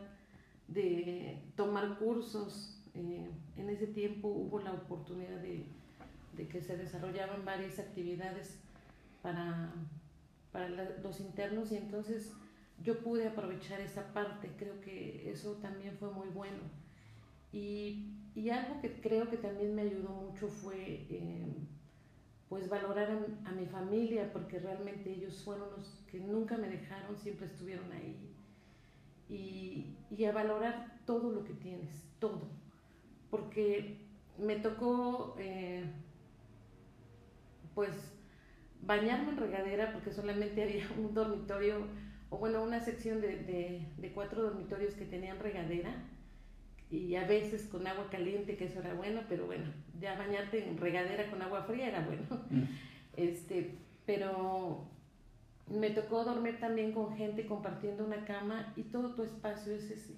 de 0.69 1.39
tomar 1.57 1.99
cursos. 1.99 2.79
Eh, 2.95 3.31
en 3.57 3.71
ese 3.71 3.87
tiempo 3.87 4.29
hubo 4.29 4.61
la 4.61 4.73
oportunidad 4.73 5.41
de, 5.41 5.65
de 6.37 6.49
que 6.49 6.61
se 6.61 6.77
desarrollaban 6.77 7.45
varias 7.45 7.79
actividades 7.79 8.59
para, 9.23 9.73
para 10.51 10.69
los 10.69 11.21
internos 11.21 11.73
y 11.73 11.77
entonces 11.77 12.33
yo 12.83 12.99
pude 13.01 13.29
aprovechar 13.29 13.81
esa 13.81 14.13
parte. 14.13 14.51
Creo 14.59 14.81
que 14.81 15.31
eso 15.31 15.53
también 15.57 15.97
fue 15.99 16.11
muy 16.11 16.29
bueno. 16.29 16.59
Y 17.53 18.13
y 18.35 18.49
algo 18.49 18.81
que 18.81 18.93
creo 19.01 19.29
que 19.29 19.37
también 19.37 19.75
me 19.75 19.83
ayudó 19.83 20.09
mucho 20.09 20.49
fue 20.49 21.07
eh, 21.11 21.55
pues 22.53 22.69
valorar 22.69 23.09
a, 23.47 23.51
mi 23.53 23.65
familia, 23.65 24.31
porque 24.31 24.59
realmente 24.59 25.11
ellos 25.11 25.41
fueron 25.43 25.71
los 25.71 26.05
que 26.11 26.21
nunca 26.21 26.59
me 26.59 26.69
dejaron, 26.69 27.17
siempre 27.17 27.47
estuvieron 27.47 27.91
ahí. 27.93 28.15
Y, 29.31 29.97
y 30.15 30.25
a 30.27 30.33
valorar 30.33 30.99
todo 31.07 31.33
lo 31.33 31.45
que 31.45 31.55
tienes, 31.55 32.05
todo. 32.19 32.43
Porque 33.31 33.97
me 34.37 34.57
tocó 34.57 35.35
eh, 35.39 35.83
pues 37.75 38.13
bañarme 38.83 39.31
en 39.31 39.39
regadera 39.39 39.91
porque 39.95 40.13
solamente 40.13 40.63
había 40.63 40.87
un 40.99 41.15
dormitorio, 41.15 41.87
o 42.29 42.37
bueno, 42.37 42.63
una 42.63 42.81
sección 42.81 43.23
de, 43.23 43.45
de, 43.45 43.89
de 43.97 44.13
cuatro 44.13 44.43
dormitorios 44.43 44.93
que 44.93 45.07
tenían 45.07 45.39
regadera 45.39 45.95
y 46.93 47.17
a 47.17 47.27
veces 47.27 47.63
con 47.69 47.87
agua 47.87 48.11
caliente, 48.11 48.57
que 48.57 48.67
eso 48.67 48.81
era 48.81 48.93
bueno, 48.93 49.23
pero 49.27 49.47
bueno, 49.47 49.65
ya 49.99 50.15
bañarte 50.19 50.69
en 50.69 50.77
regadera 50.77 51.31
con 51.31 51.41
agua 51.41 51.63
fría 51.63 51.89
era 51.89 52.05
bueno. 52.05 52.23
Mm. 52.51 52.65
Este, 53.17 53.79
pero 54.05 54.87
me 55.71 55.89
tocó 55.91 56.23
dormir 56.23 56.61
también 56.61 56.93
con 56.93 57.17
gente 57.17 57.47
compartiendo 57.47 58.05
una 58.05 58.27
cama 58.27 58.75
y 58.77 58.83
todo 58.83 59.15
tu 59.15 59.23
espacio 59.23 59.73
es 59.73 59.91
ese. 59.91 60.17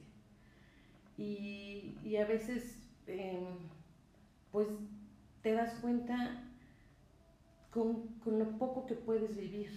Y, 1.17 1.97
y 2.03 2.17
a 2.17 2.27
veces, 2.27 2.77
em, 3.07 3.45
pues, 4.51 4.67
te 5.43 5.53
das 5.53 5.75
cuenta 5.81 6.43
con, 7.71 8.09
con 8.25 8.41
lo 8.41 8.59
poco 8.59 8.85
que 8.87 8.95
puedes 8.95 9.37
vivir. 9.37 9.71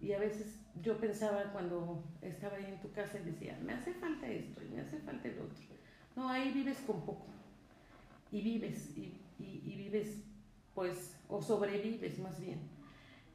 Y 0.00 0.12
a 0.12 0.20
veces 0.20 0.60
yo 0.80 0.98
pensaba 0.98 1.52
cuando 1.52 2.04
estaba 2.22 2.58
ahí 2.58 2.66
en 2.66 2.80
tu 2.80 2.92
casa 2.92 3.18
y 3.18 3.24
decía, 3.24 3.58
me 3.60 3.72
hace 3.72 3.92
falta 3.94 4.28
esto 4.28 4.62
y 4.62 4.68
me 4.68 4.80
hace 4.82 4.98
falta 4.98 5.26
el 5.26 5.40
otro 5.40 5.72
no, 6.16 6.28
ahí 6.28 6.52
vives 6.52 6.78
con 6.86 7.00
poco. 7.00 7.26
Y 8.30 8.40
vives, 8.40 8.96
y, 8.96 9.20
y, 9.38 9.76
vives, 9.76 10.24
pues, 10.74 11.16
o 11.28 11.42
sobrevives 11.42 12.18
más 12.18 12.40
bien. 12.40 12.60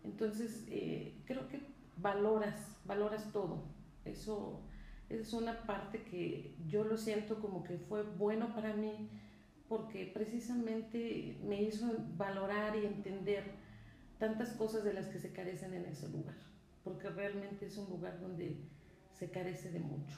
Entonces, 0.03 0.65
eh, 0.69 1.13
creo 1.25 1.47
que 1.47 1.61
valoras, 1.97 2.79
valoras 2.85 3.31
todo. 3.31 3.63
Eso 4.05 4.61
es 5.09 5.33
una 5.33 5.61
parte 5.65 6.03
que 6.03 6.55
yo 6.67 6.83
lo 6.83 6.97
siento 6.97 7.39
como 7.39 7.63
que 7.63 7.77
fue 7.77 8.03
bueno 8.03 8.53
para 8.53 8.73
mí 8.73 9.09
porque 9.69 10.09
precisamente 10.13 11.37
me 11.43 11.61
hizo 11.61 11.85
valorar 12.15 12.75
y 12.75 12.85
entender 12.85 13.43
tantas 14.17 14.49
cosas 14.53 14.83
de 14.83 14.93
las 14.93 15.07
que 15.07 15.19
se 15.19 15.31
carecen 15.31 15.73
en 15.73 15.85
ese 15.85 16.07
lugar, 16.09 16.35
porque 16.83 17.09
realmente 17.09 17.65
es 17.65 17.77
un 17.77 17.89
lugar 17.89 18.19
donde 18.19 18.57
se 19.13 19.29
carece 19.29 19.71
de 19.71 19.79
mucho. 19.79 20.17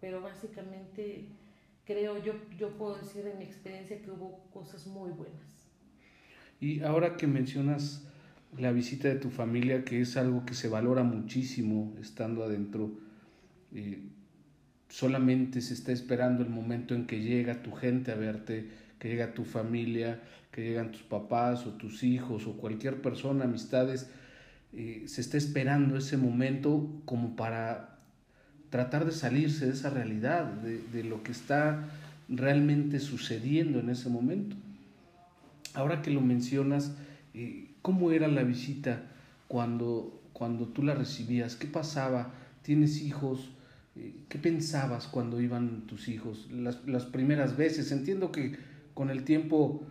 Pero 0.00 0.20
básicamente 0.20 1.28
creo 1.86 2.22
yo, 2.22 2.34
yo 2.58 2.70
puedo 2.76 2.96
decir 2.96 3.26
en 3.26 3.38
mi 3.38 3.44
experiencia 3.44 4.02
que 4.02 4.10
hubo 4.10 4.44
cosas 4.52 4.86
muy 4.86 5.10
buenas. 5.10 5.64
Y 6.60 6.82
ahora 6.82 7.16
que 7.16 7.26
mencionas 7.26 8.06
la 8.58 8.72
visita 8.72 9.08
de 9.08 9.16
tu 9.16 9.30
familia, 9.30 9.84
que 9.84 10.00
es 10.00 10.16
algo 10.16 10.44
que 10.44 10.54
se 10.54 10.68
valora 10.68 11.02
muchísimo 11.02 11.94
estando 12.00 12.42
adentro, 12.42 12.90
eh, 13.72 14.00
solamente 14.88 15.60
se 15.60 15.74
está 15.74 15.92
esperando 15.92 16.42
el 16.42 16.48
momento 16.48 16.94
en 16.94 17.06
que 17.06 17.20
llega 17.20 17.62
tu 17.62 17.72
gente 17.72 18.12
a 18.12 18.16
verte, 18.16 18.68
que 18.98 19.08
llega 19.08 19.34
tu 19.34 19.44
familia, 19.44 20.22
que 20.50 20.62
llegan 20.62 20.90
tus 20.90 21.02
papás 21.02 21.66
o 21.66 21.72
tus 21.72 22.02
hijos 22.02 22.46
o 22.46 22.56
cualquier 22.56 23.02
persona, 23.02 23.44
amistades, 23.44 24.08
eh, 24.72 25.04
se 25.06 25.20
está 25.20 25.36
esperando 25.36 25.96
ese 25.96 26.16
momento 26.16 27.02
como 27.04 27.36
para 27.36 27.95
tratar 28.70 29.04
de 29.04 29.12
salirse 29.12 29.66
de 29.66 29.72
esa 29.72 29.90
realidad, 29.90 30.44
de, 30.44 31.04
lo 31.04 31.22
que 31.22 31.32
está 31.32 31.88
realmente 32.28 32.98
sucediendo 33.00 33.80
en 33.80 33.90
ese 33.90 34.08
momento. 34.08 34.56
Ahora 35.74 36.02
que 36.02 36.10
lo 36.10 36.20
mencionas, 36.20 36.94
eh, 37.34 37.70
¿cómo 37.82 38.10
era 38.12 38.28
la 38.28 38.42
visita 38.42 39.02
cuando, 39.48 40.20
cuando 40.32 40.66
tú 40.66 40.82
la 40.82 40.94
recibías? 40.94 41.56
¿Qué 41.56 41.66
pasaba? 41.66 42.32
¿Tienes 42.62 43.00
hijos? 43.02 43.50
Eh, 43.94 44.14
¿Qué 44.28 44.38
pensabas 44.38 45.06
cuando 45.06 45.40
iban 45.40 45.82
tus 45.82 46.08
hijos? 46.08 46.48
Las, 46.50 46.86
las 46.86 47.04
primeras 47.04 47.56
veces. 47.56 47.92
Entiendo 47.92 48.32
que 48.32 48.56
con 48.94 49.10
el 49.10 49.24
tiempo 49.24 49.82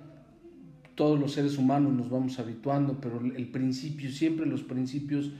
todos 0.96 1.20
los 1.20 1.34
seres 1.34 1.58
humanos 1.58 1.94
nos 1.94 2.10
vamos 2.10 2.40
habituando, 2.40 3.00
pero 3.00 3.20
el 3.20 3.48
principio, 3.48 4.10
siempre 4.10 4.46
los 4.46 4.64
principios 4.64 5.32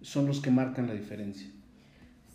son 0.00 0.26
los 0.26 0.40
que 0.40 0.50
marcan 0.50 0.88
la 0.88 0.94
diferencia. 0.94 1.48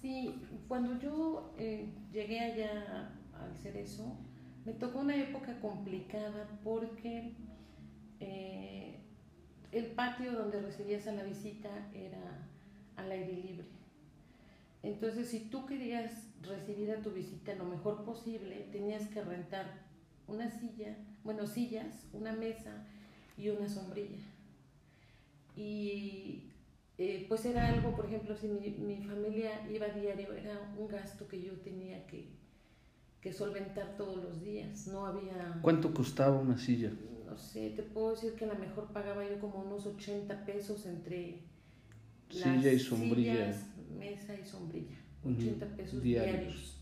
Sí, 0.01 0.41
cuando 0.67 0.99
yo 0.99 1.53
eh, 1.57 1.89
llegué 2.11 2.39
allá 2.39 3.11
al 3.33 3.75
eso, 3.75 4.15
me 4.65 4.73
tocó 4.73 4.99
una 4.99 5.15
época 5.15 5.59
complicada 5.59 6.47
porque 6.63 7.33
eh, 8.19 8.99
el 9.71 9.85
patio 9.87 10.33
donde 10.33 10.61
recibías 10.61 11.07
a 11.07 11.13
la 11.13 11.23
visita 11.23 11.69
era 11.93 12.47
al 12.95 13.11
aire 13.11 13.33
libre. 13.33 13.67
Entonces, 14.83 15.29
si 15.29 15.49
tú 15.49 15.65
querías 15.65 16.11
recibir 16.41 16.91
a 16.91 17.01
tu 17.01 17.11
visita 17.11 17.55
lo 17.55 17.65
mejor 17.65 18.05
posible, 18.05 18.67
tenías 18.71 19.07
que 19.07 19.23
rentar 19.23 19.65
una 20.27 20.49
silla, 20.49 20.95
bueno, 21.23 21.47
sillas, 21.47 22.07
una 22.13 22.33
mesa 22.33 22.85
y 23.35 23.49
una 23.49 23.67
sombrilla. 23.67 24.23
Y 25.55 26.51
eh, 26.97 27.25
pues 27.29 27.45
era 27.45 27.67
algo, 27.67 27.95
por 27.95 28.05
ejemplo, 28.05 28.35
si 28.35 28.47
mi, 28.47 28.71
mi, 28.71 28.97
familia 29.03 29.67
iba 29.71 29.85
a 29.85 29.89
diario, 29.89 30.33
era 30.33 30.73
un 30.77 30.87
gasto 30.87 31.27
que 31.27 31.39
yo 31.41 31.53
tenía 31.53 32.07
que, 32.07 32.27
que 33.21 33.31
solventar 33.31 33.95
todos 33.97 34.23
los 34.23 34.41
días. 34.41 34.87
No 34.87 35.05
había... 35.05 35.59
¿Cuánto 35.61 35.93
costaba 35.93 36.39
una 36.39 36.57
silla? 36.57 36.91
No 37.27 37.37
sé, 37.37 37.69
te 37.75 37.83
puedo 37.83 38.11
decir 38.11 38.33
que 38.33 38.45
a 38.45 38.47
lo 38.47 38.55
mejor 38.55 38.87
pagaba 38.93 39.23
yo 39.29 39.39
como 39.39 39.59
unos 39.59 39.85
80 39.85 40.43
pesos 40.45 40.87
entre 40.87 41.41
silla 42.29 42.71
y 42.71 42.79
sombrilla. 42.79 43.55
mesa 43.99 44.33
y 44.33 44.45
sombrilla. 44.45 44.97
80 45.23 45.65
pesos 45.75 46.01
diarios. 46.01 46.81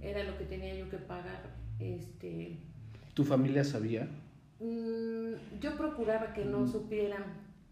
Era 0.00 0.24
lo 0.24 0.38
que 0.38 0.44
tenía 0.44 0.74
yo 0.74 0.88
que 0.88 0.96
pagar. 0.96 1.42
Este, 1.78 2.56
¿Tu 3.12 3.24
familia 3.24 3.64
sabía? 3.64 4.08
Mm, 4.60 5.60
yo 5.60 5.76
procuraba 5.76 6.32
que 6.32 6.44
no 6.44 6.66
supieran 6.66 7.24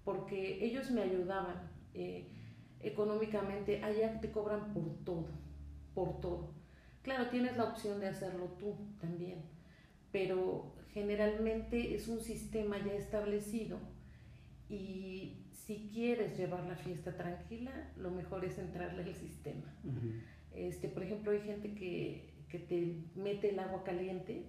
porque 0.04 0.64
ellos 0.64 0.90
me 0.90 1.02
ayudaban 1.02 1.69
eh, 1.94 2.28
económicamente. 2.80 3.82
Allá 3.82 4.20
te 4.20 4.30
cobran 4.30 4.72
por 4.72 5.04
todo, 5.04 5.28
por 5.94 6.20
todo. 6.20 6.54
Claro, 7.02 7.30
tienes 7.30 7.56
la 7.56 7.64
opción 7.64 8.00
de 8.00 8.08
hacerlo 8.08 8.56
tú 8.58 8.76
también, 9.00 9.42
pero 10.12 10.74
generalmente 10.92 11.94
es 11.94 12.08
un 12.08 12.20
sistema 12.20 12.78
ya 12.78 12.92
establecido 12.92 13.78
y 14.68 15.46
si 15.52 15.88
quieres 15.92 16.36
llevar 16.36 16.64
la 16.66 16.76
fiesta 16.76 17.16
tranquila, 17.16 17.92
lo 17.96 18.10
mejor 18.10 18.44
es 18.44 18.58
entrarle 18.58 19.04
al 19.04 19.14
sistema. 19.14 19.72
este, 20.54 20.88
por 20.88 21.02
ejemplo, 21.02 21.32
hay 21.32 21.40
gente 21.40 21.74
que, 21.74 22.34
que 22.48 22.58
te 22.58 22.96
mete 23.14 23.50
el 23.50 23.58
agua 23.60 23.82
caliente 23.84 24.46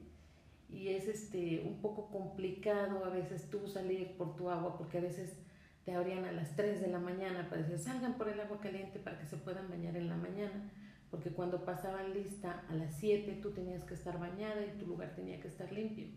y 0.67 0.89
es 0.89 1.07
este, 1.07 1.63
un 1.65 1.81
poco 1.81 2.09
complicado 2.09 3.05
a 3.05 3.09
veces 3.09 3.49
tú 3.49 3.67
salir 3.67 4.15
por 4.17 4.35
tu 4.35 4.49
agua 4.49 4.77
porque 4.77 4.97
a 4.97 5.01
veces 5.01 5.37
te 5.85 5.93
abrían 5.93 6.25
a 6.25 6.31
las 6.31 6.55
3 6.55 6.81
de 6.81 6.87
la 6.87 6.99
mañana 6.99 7.49
para 7.49 7.63
decir 7.63 7.79
salgan 7.79 8.17
por 8.17 8.29
el 8.29 8.39
agua 8.39 8.59
caliente 8.59 8.99
para 8.99 9.17
que 9.19 9.25
se 9.25 9.37
puedan 9.37 9.69
bañar 9.69 9.95
en 9.95 10.07
la 10.07 10.17
mañana 10.17 10.71
porque 11.11 11.29
cuando 11.29 11.65
pasaban 11.65 12.13
lista 12.13 12.63
a 12.69 12.73
las 12.73 12.95
7 12.95 13.39
tú 13.41 13.51
tenías 13.51 13.83
que 13.83 13.93
estar 13.93 14.17
bañada 14.17 14.65
y 14.65 14.79
tu 14.79 14.87
lugar 14.87 15.13
tenía 15.13 15.39
que 15.41 15.49
estar 15.49 15.71
limpio. 15.71 16.07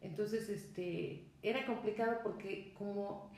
Entonces, 0.00 0.48
este, 0.48 1.30
era 1.42 1.64
complicado 1.66 2.18
porque 2.24 2.74
como 2.76 3.30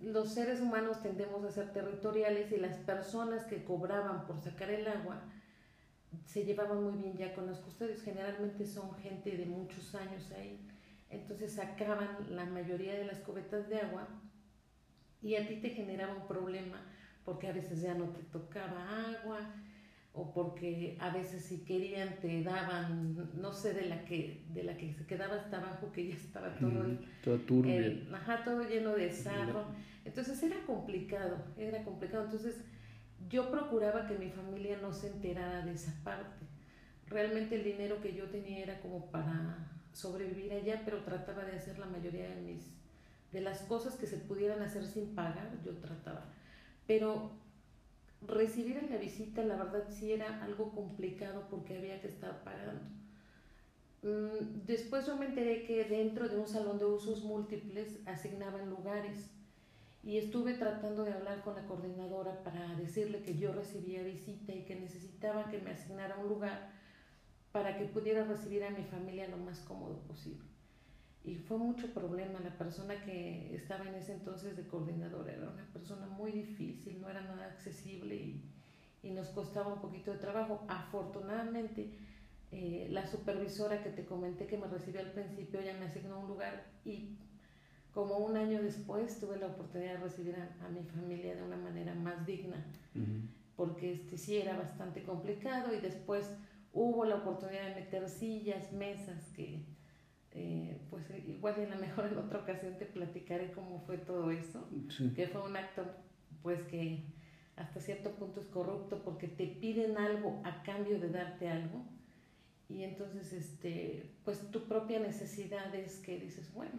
los 0.00 0.32
seres 0.34 0.60
humanos 0.60 1.02
tendemos 1.02 1.44
a 1.44 1.50
ser 1.50 1.72
territoriales 1.72 2.52
y 2.52 2.58
las 2.58 2.76
personas 2.78 3.44
que 3.44 3.64
cobraban 3.64 4.24
por 4.26 4.38
sacar 4.38 4.70
el 4.70 4.86
agua 4.86 5.20
se 6.24 6.44
llevaban 6.44 6.82
muy 6.84 6.94
bien 6.94 7.16
ya 7.16 7.34
con 7.34 7.48
los 7.48 7.58
custodios. 7.58 8.00
Generalmente 8.02 8.66
son 8.66 8.94
gente 8.96 9.36
de 9.36 9.46
muchos 9.46 9.96
años 9.96 10.30
ahí. 10.30 10.64
Entonces 11.10 11.54
sacaban 11.54 12.08
la 12.30 12.44
mayoría 12.44 12.94
de 12.94 13.04
las 13.04 13.18
cubetas 13.18 13.68
de 13.68 13.80
agua 13.80 14.06
y 15.22 15.34
a 15.36 15.46
ti 15.46 15.56
te 15.56 15.70
generaba 15.70 16.14
un 16.14 16.26
problema 16.26 16.80
porque 17.24 17.48
a 17.48 17.52
veces 17.52 17.82
ya 17.82 17.94
no 17.94 18.06
te 18.06 18.22
tocaba 18.22 19.10
agua 19.10 19.40
o 20.14 20.32
porque 20.32 20.96
a 21.00 21.10
veces 21.10 21.44
si 21.44 21.64
querían 21.64 22.16
te 22.20 22.42
daban 22.42 23.30
no 23.40 23.52
sé 23.52 23.74
de 23.74 23.86
la 23.86 24.04
que 24.04 24.44
de 24.52 24.64
la 24.64 24.76
que 24.76 24.92
se 24.92 25.06
quedaba 25.06 25.36
hasta 25.36 25.58
abajo 25.58 25.92
que 25.92 26.08
ya 26.08 26.14
estaba 26.14 26.54
todo 26.56 26.84
el, 26.84 26.98
todo 27.22 27.38
turbio 27.38 28.14
ajá 28.14 28.44
todo 28.44 28.68
lleno 28.68 28.94
de 28.94 29.12
sarro. 29.12 29.66
Entonces 30.04 30.42
era 30.42 30.56
complicado 30.66 31.36
era 31.58 31.84
complicado. 31.84 32.24
Entonces 32.24 32.64
yo 33.28 33.50
procuraba 33.50 34.06
que 34.06 34.16
mi 34.16 34.30
familia 34.30 34.78
no 34.80 34.92
se 34.92 35.08
enterara 35.08 35.64
de 35.64 35.72
esa 35.72 35.92
parte. 36.02 36.46
Realmente 37.06 37.56
el 37.56 37.64
dinero 37.64 38.00
que 38.00 38.14
yo 38.14 38.24
tenía 38.30 38.60
era 38.60 38.80
como 38.80 39.10
para 39.10 39.70
sobrevivir 39.92 40.52
allá, 40.52 40.82
pero 40.84 41.02
trataba 41.02 41.44
de 41.44 41.56
hacer 41.56 41.78
la 41.78 41.86
mayoría 41.86 42.28
de 42.28 42.40
mis 42.42 42.77
de 43.32 43.40
las 43.40 43.60
cosas 43.62 43.96
que 43.96 44.06
se 44.06 44.16
pudieran 44.16 44.62
hacer 44.62 44.84
sin 44.84 45.14
pagar, 45.14 45.50
yo 45.64 45.72
trataba. 45.76 46.24
Pero 46.86 47.30
recibir 48.26 48.78
en 48.78 48.90
la 48.90 48.96
visita, 48.96 49.44
la 49.44 49.56
verdad 49.56 49.84
sí 49.90 50.12
era 50.12 50.42
algo 50.42 50.72
complicado 50.72 51.46
porque 51.50 51.76
había 51.76 52.00
que 52.00 52.08
estar 52.08 52.42
pagando. 52.42 52.82
Mm, 54.02 54.64
después 54.66 55.06
yo 55.06 55.16
me 55.16 55.26
enteré 55.26 55.64
que 55.64 55.84
dentro 55.84 56.28
de 56.28 56.38
un 56.38 56.48
salón 56.48 56.78
de 56.78 56.86
usos 56.86 57.24
múltiples 57.24 57.98
asignaban 58.06 58.70
lugares 58.70 59.30
y 60.04 60.16
estuve 60.16 60.54
tratando 60.54 61.04
de 61.04 61.12
hablar 61.12 61.42
con 61.42 61.56
la 61.56 61.66
coordinadora 61.66 62.42
para 62.44 62.74
decirle 62.76 63.22
que 63.22 63.36
yo 63.36 63.52
recibía 63.52 64.02
visita 64.02 64.52
y 64.52 64.64
que 64.64 64.76
necesitaba 64.76 65.50
que 65.50 65.60
me 65.60 65.72
asignara 65.72 66.16
un 66.16 66.28
lugar 66.28 66.70
para 67.52 67.76
que 67.76 67.86
pudiera 67.86 68.24
recibir 68.24 68.62
a 68.64 68.70
mi 68.70 68.84
familia 68.84 69.28
lo 69.28 69.36
más 69.36 69.58
cómodo 69.60 69.98
posible. 70.02 70.44
Y 71.24 71.36
fue 71.36 71.58
mucho 71.58 71.92
problema. 71.92 72.40
La 72.40 72.56
persona 72.56 73.00
que 73.04 73.54
estaba 73.54 73.86
en 73.88 73.94
ese 73.94 74.14
entonces 74.14 74.56
de 74.56 74.66
coordinadora 74.66 75.32
era 75.32 75.50
una 75.50 75.66
persona 75.72 76.06
muy 76.06 76.32
difícil, 76.32 77.00
no 77.00 77.08
era 77.08 77.20
nada 77.22 77.46
accesible 77.46 78.14
y, 78.14 78.42
y 79.02 79.10
nos 79.10 79.28
costaba 79.28 79.72
un 79.72 79.80
poquito 79.80 80.12
de 80.12 80.18
trabajo. 80.18 80.64
Afortunadamente, 80.68 81.92
eh, 82.50 82.88
la 82.90 83.06
supervisora 83.06 83.82
que 83.82 83.90
te 83.90 84.06
comenté 84.06 84.46
que 84.46 84.56
me 84.56 84.66
recibió 84.66 85.00
al 85.00 85.12
principio 85.12 85.60
ya 85.60 85.74
me 85.74 85.84
asignó 85.84 86.20
un 86.20 86.28
lugar 86.28 86.64
y 86.82 87.18
como 87.92 88.18
un 88.18 88.36
año 88.36 88.62
después 88.62 89.20
tuve 89.20 89.36
la 89.36 89.48
oportunidad 89.48 89.94
de 89.94 90.00
recibir 90.00 90.36
a, 90.36 90.68
mi 90.68 90.82
familia 90.84 91.34
de 91.34 91.42
una 91.42 91.56
manera 91.56 91.94
más 91.94 92.24
digna, 92.24 92.64
porque 93.56 93.92
este 93.92 94.16
sí 94.16 94.38
era 94.38 94.56
bastante 94.56 95.02
complicado 95.02 95.74
y 95.74 95.80
después 95.80 96.30
hubo 96.72 97.04
la 97.04 97.16
oportunidad 97.16 97.64
de 97.68 97.74
meter 97.74 98.08
sillas, 98.08 98.72
mesas, 98.72 99.30
que 99.34 99.64
eh, 100.38 100.80
pues 100.90 101.04
igual 101.26 101.56
y 101.58 101.64
a 101.64 101.74
lo 101.74 101.80
mejor 101.80 102.06
en 102.06 102.18
otra 102.18 102.40
ocasión 102.40 102.78
te 102.78 102.86
platicaré 102.86 103.50
cómo 103.52 103.80
fue 103.86 103.98
todo 103.98 104.30
eso, 104.30 104.68
que 105.14 105.26
fue 105.26 105.42
un 105.42 105.56
acto 105.56 105.84
pues 106.42 106.62
que 106.62 107.04
hasta 107.56 107.80
cierto 107.80 108.12
punto 108.12 108.40
es 108.40 108.46
corrupto 108.46 109.02
porque 109.02 109.26
te 109.26 109.46
piden 109.46 109.98
algo 109.98 110.40
a 110.44 110.62
cambio 110.62 111.00
de 111.00 111.08
darte 111.10 111.48
algo 111.48 111.84
y 112.68 112.84
entonces 112.84 113.32
este 113.32 114.10
pues 114.24 114.50
tu 114.52 114.68
propia 114.68 115.00
necesidad 115.00 115.74
es 115.74 115.96
que 115.98 116.20
dices 116.20 116.52
bueno 116.54 116.78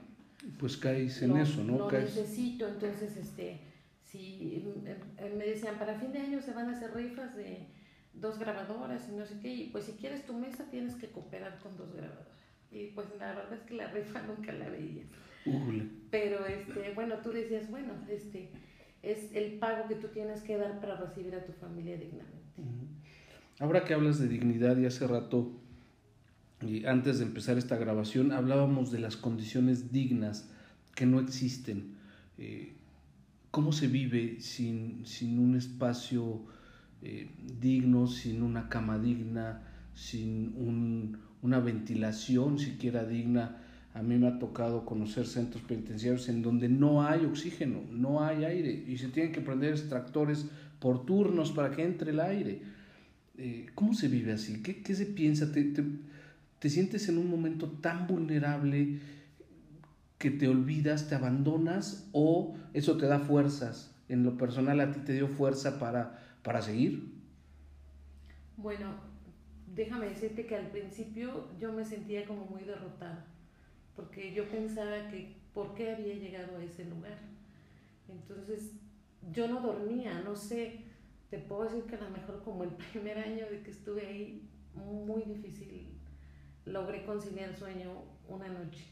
pues 0.57 0.77
caes 0.77 1.21
en 1.21 1.37
eso, 1.37 1.63
¿no? 1.63 1.77
Lo 1.77 1.91
necesito, 1.91 2.67
entonces, 2.67 3.17
este, 3.17 3.59
si 4.05 4.63
em, 5.17 5.37
me 5.37 5.45
decían, 5.45 5.77
para 5.77 5.99
fin 5.99 6.13
de 6.13 6.19
año 6.19 6.41
se 6.41 6.53
van 6.53 6.69
a 6.69 6.77
hacer 6.77 6.93
rifas 6.95 7.35
de 7.35 7.67
dos 8.13 8.39
grabadoras 8.39 9.07
y 9.09 9.15
no 9.15 9.25
sé 9.25 9.39
qué, 9.41 9.53
y 9.53 9.69
pues 9.69 9.85
si 9.85 9.93
quieres 9.93 10.25
tu 10.25 10.33
mesa 10.33 10.65
tienes 10.71 10.95
que 10.95 11.09
cooperar 11.09 11.59
con 11.59 11.75
dos 11.77 11.93
grabadoras. 11.93 12.38
Y 12.71 12.87
pues 12.87 13.07
la 13.17 13.33
verdad 13.33 13.53
es 13.53 13.61
que 13.61 13.73
la 13.75 13.91
rifa 13.91 14.21
nunca 14.27 14.51
la 14.53 14.69
veía. 14.69 15.03
Pero, 16.11 16.45
este, 16.45 16.93
bueno, 16.93 17.15
tú 17.23 17.31
decías, 17.31 17.69
bueno, 17.71 17.93
este, 18.09 18.49
es 19.01 19.33
el 19.33 19.57
pago 19.57 19.87
que 19.87 19.95
tú 19.95 20.07
tienes 20.09 20.41
que 20.41 20.57
dar 20.57 20.79
para 20.79 20.97
recibir 20.97 21.33
a 21.35 21.43
tu 21.43 21.53
familia 21.53 21.97
dignamente. 21.97 22.37
Ahora 23.59 23.83
que 23.83 23.93
hablas 23.93 24.19
de 24.19 24.27
dignidad 24.27 24.77
y 24.77 24.85
hace 24.85 25.07
rato 25.07 25.51
y 26.61 26.85
antes 26.85 27.19
de 27.19 27.25
empezar 27.25 27.57
esta 27.57 27.77
grabación 27.77 28.31
hablábamos 28.31 28.91
de 28.91 28.99
las 28.99 29.15
condiciones 29.15 29.91
dignas 29.91 30.49
que 30.93 31.05
no 31.05 31.19
existen. 31.19 31.95
Eh, 32.37 32.73
¿Cómo 33.51 33.71
se 33.71 33.87
vive 33.87 34.41
sin, 34.41 35.05
sin 35.05 35.39
un 35.39 35.55
espacio 35.55 36.41
eh, 37.01 37.29
digno, 37.59 38.07
sin 38.07 38.43
una 38.43 38.67
cama 38.67 38.99
digna, 38.99 39.63
sin 39.95 40.53
un, 40.57 41.17
una 41.41 41.59
ventilación 41.59 42.59
siquiera 42.59 43.05
digna? 43.05 43.57
A 43.93 44.01
mí 44.01 44.17
me 44.17 44.27
ha 44.27 44.39
tocado 44.39 44.85
conocer 44.85 45.25
centros 45.25 45.63
penitenciarios 45.63 46.29
en 46.29 46.41
donde 46.41 46.69
no 46.69 47.03
hay 47.03 47.25
oxígeno, 47.25 47.81
no 47.91 48.23
hay 48.23 48.45
aire 48.45 48.71
y 48.87 48.97
se 48.97 49.09
tienen 49.09 49.31
que 49.31 49.41
prender 49.41 49.71
extractores 49.71 50.45
por 50.79 51.05
turnos 51.05 51.51
para 51.51 51.71
que 51.71 51.83
entre 51.83 52.11
el 52.11 52.19
aire. 52.19 52.61
Eh, 53.37 53.67
¿Cómo 53.73 53.93
se 53.93 54.07
vive 54.07 54.33
así? 54.33 54.61
¿Qué, 54.61 54.81
qué 54.81 54.95
se 54.95 55.05
piensa? 55.05 55.51
¿Te, 55.51 55.63
te, 55.63 55.83
te 56.59 56.69
sientes 56.69 57.09
en 57.09 57.17
un 57.17 57.29
momento 57.29 57.67
tan 57.67 58.05
vulnerable 58.05 58.99
que 60.19 60.29
te 60.29 60.47
olvidas, 60.49 61.07
te 61.07 61.15
abandonas 61.15 62.07
o 62.11 62.55
eso 62.73 62.97
te 62.97 63.07
da 63.07 63.19
fuerzas. 63.19 63.95
En 64.09 64.23
lo 64.23 64.37
personal 64.37 64.79
a 64.81 64.91
ti 64.91 64.99
te 64.99 65.13
dio 65.13 65.29
fuerza 65.29 65.79
para, 65.79 66.19
para 66.43 66.61
seguir. 66.61 67.13
Bueno, 68.57 68.87
déjame 69.75 70.09
decirte 70.09 70.45
que 70.45 70.55
al 70.55 70.67
principio 70.67 71.47
yo 71.59 71.71
me 71.71 71.85
sentía 71.85 72.25
como 72.25 72.45
muy 72.45 72.63
derrotada, 72.63 73.25
porque 73.95 74.33
yo 74.33 74.47
pensaba 74.49 75.09
que 75.09 75.35
por 75.53 75.73
qué 75.73 75.91
había 75.91 76.15
llegado 76.15 76.57
a 76.57 76.63
ese 76.63 76.85
lugar. 76.85 77.17
Entonces, 78.07 78.73
yo 79.31 79.47
no 79.47 79.61
dormía, 79.61 80.21
no 80.21 80.35
sé, 80.35 80.85
te 81.29 81.37
puedo 81.37 81.65
decir 81.65 81.83
que 81.83 81.95
a 81.95 82.01
lo 82.01 82.09
mejor 82.09 82.43
como 82.43 82.63
el 82.63 82.69
primer 82.91 83.17
año 83.17 83.45
de 83.49 83.61
que 83.61 83.71
estuve 83.71 84.05
ahí, 84.05 84.49
muy 84.73 85.23
difícil, 85.23 85.87
logré 86.65 87.03
conciliar 87.03 87.49
el 87.49 87.57
sueño 87.57 88.03
una 88.27 88.47
noche. 88.47 88.85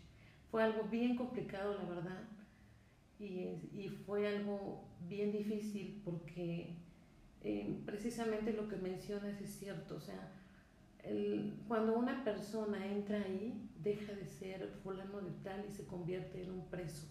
Fue 0.49 0.63
algo 0.63 0.83
bien 0.83 1.15
complicado, 1.15 1.77
la 1.77 1.87
verdad, 1.87 2.23
y, 3.19 3.69
y 3.73 3.89
fue 4.05 4.27
algo 4.27 4.83
bien 5.07 5.31
difícil 5.31 6.01
porque 6.03 6.75
eh, 7.43 7.81
precisamente 7.85 8.53
lo 8.53 8.67
que 8.67 8.77
mencionas 8.77 9.39
es 9.41 9.51
cierto, 9.51 9.95
o 9.95 10.01
sea, 10.01 10.36
el, 11.03 11.53
cuando 11.67 11.97
una 11.97 12.23
persona 12.23 12.85
entra 12.85 13.17
ahí, 13.17 13.69
deja 13.81 14.13
de 14.13 14.25
ser 14.25 14.67
fulano 14.83 15.21
de 15.21 15.31
tal 15.43 15.65
y 15.67 15.71
se 15.71 15.85
convierte 15.85 16.43
en 16.43 16.51
un 16.51 16.65
preso, 16.65 17.07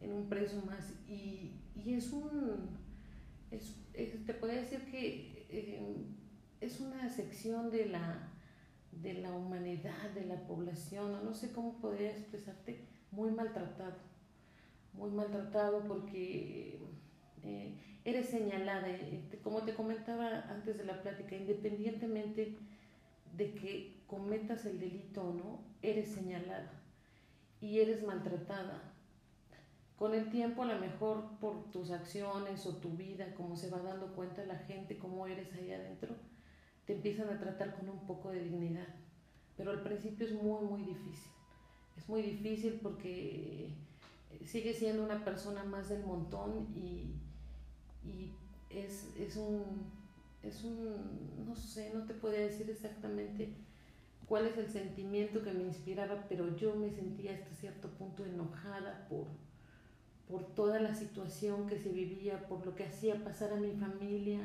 en 0.00 0.12
un 0.12 0.28
preso 0.28 0.62
más. 0.66 0.92
Y, 1.08 1.52
y 1.74 1.94
es 1.94 2.12
un, 2.12 2.78
es, 3.50 3.76
te 3.92 4.34
puedo 4.34 4.52
decir 4.52 4.80
que 4.90 5.46
eh, 5.48 6.06
es 6.60 6.80
una 6.80 7.08
sección 7.08 7.70
de 7.70 7.86
la, 7.86 8.28
de 8.92 9.14
la 9.14 9.32
humanidad, 9.32 10.10
de 10.14 10.24
la 10.24 10.46
población, 10.46 11.24
no 11.24 11.34
sé 11.34 11.52
cómo 11.52 11.78
podría 11.78 12.10
expresarte, 12.10 12.86
muy 13.10 13.30
maltratado, 13.30 13.96
muy 14.92 15.10
maltratado 15.10 15.86
porque 15.86 16.80
eh, 17.44 17.74
eres 18.04 18.28
señalada, 18.28 18.88
eh, 18.88 19.22
como 19.42 19.62
te 19.62 19.74
comentaba 19.74 20.42
antes 20.50 20.76
de 20.76 20.84
la 20.84 21.00
plática, 21.02 21.36
independientemente 21.36 22.56
de 23.36 23.54
que 23.54 24.02
cometas 24.06 24.64
el 24.66 24.78
delito 24.78 25.22
o 25.22 25.34
no, 25.34 25.60
eres 25.82 26.12
señalada 26.12 26.70
y 27.60 27.80
eres 27.80 28.04
maltratada. 28.04 28.92
Con 29.96 30.14
el 30.14 30.30
tiempo, 30.30 30.62
a 30.62 30.66
lo 30.66 30.78
mejor 30.78 31.38
por 31.40 31.70
tus 31.70 31.90
acciones 31.90 32.66
o 32.66 32.76
tu 32.76 32.90
vida, 32.90 33.34
como 33.34 33.56
se 33.56 33.70
va 33.70 33.78
dando 33.78 34.14
cuenta 34.14 34.44
la 34.44 34.58
gente, 34.58 34.98
cómo 34.98 35.26
eres 35.26 35.52
ahí 35.54 35.72
adentro, 35.72 36.14
te 36.84 36.94
empiezan 36.94 37.30
a 37.30 37.38
tratar 37.38 37.76
con 37.76 37.88
un 37.88 38.06
poco 38.06 38.30
de 38.30 38.44
dignidad. 38.44 38.86
Pero 39.56 39.70
al 39.70 39.82
principio 39.82 40.26
es 40.26 40.34
muy, 40.34 40.64
muy 40.64 40.82
difícil. 40.82 41.32
Es 41.96 42.08
muy 42.08 42.22
difícil 42.22 42.78
porque 42.82 43.70
sigue 44.44 44.74
siendo 44.74 45.02
una 45.02 45.24
persona 45.24 45.64
más 45.64 45.88
del 45.88 46.04
montón 46.04 46.68
y, 46.74 47.14
y 48.04 48.34
es, 48.68 49.14
es 49.18 49.36
un 49.36 49.90
es 50.46 50.64
un, 50.64 51.44
no 51.46 51.56
sé, 51.56 51.92
no 51.94 52.04
te 52.04 52.14
podía 52.14 52.40
decir 52.40 52.70
exactamente 52.70 53.54
cuál 54.26 54.46
es 54.46 54.56
el 54.58 54.68
sentimiento 54.68 55.42
que 55.42 55.52
me 55.52 55.64
inspiraba, 55.64 56.24
pero 56.28 56.56
yo 56.56 56.74
me 56.74 56.90
sentía 56.90 57.34
hasta 57.34 57.54
cierto 57.54 57.88
punto 57.90 58.24
enojada 58.24 59.06
por, 59.08 59.26
por 60.28 60.54
toda 60.54 60.80
la 60.80 60.94
situación 60.94 61.66
que 61.66 61.78
se 61.78 61.90
vivía, 61.90 62.46
por 62.48 62.66
lo 62.66 62.74
que 62.74 62.84
hacía 62.84 63.22
pasar 63.22 63.52
a 63.52 63.56
mi 63.56 63.72
familia, 63.72 64.40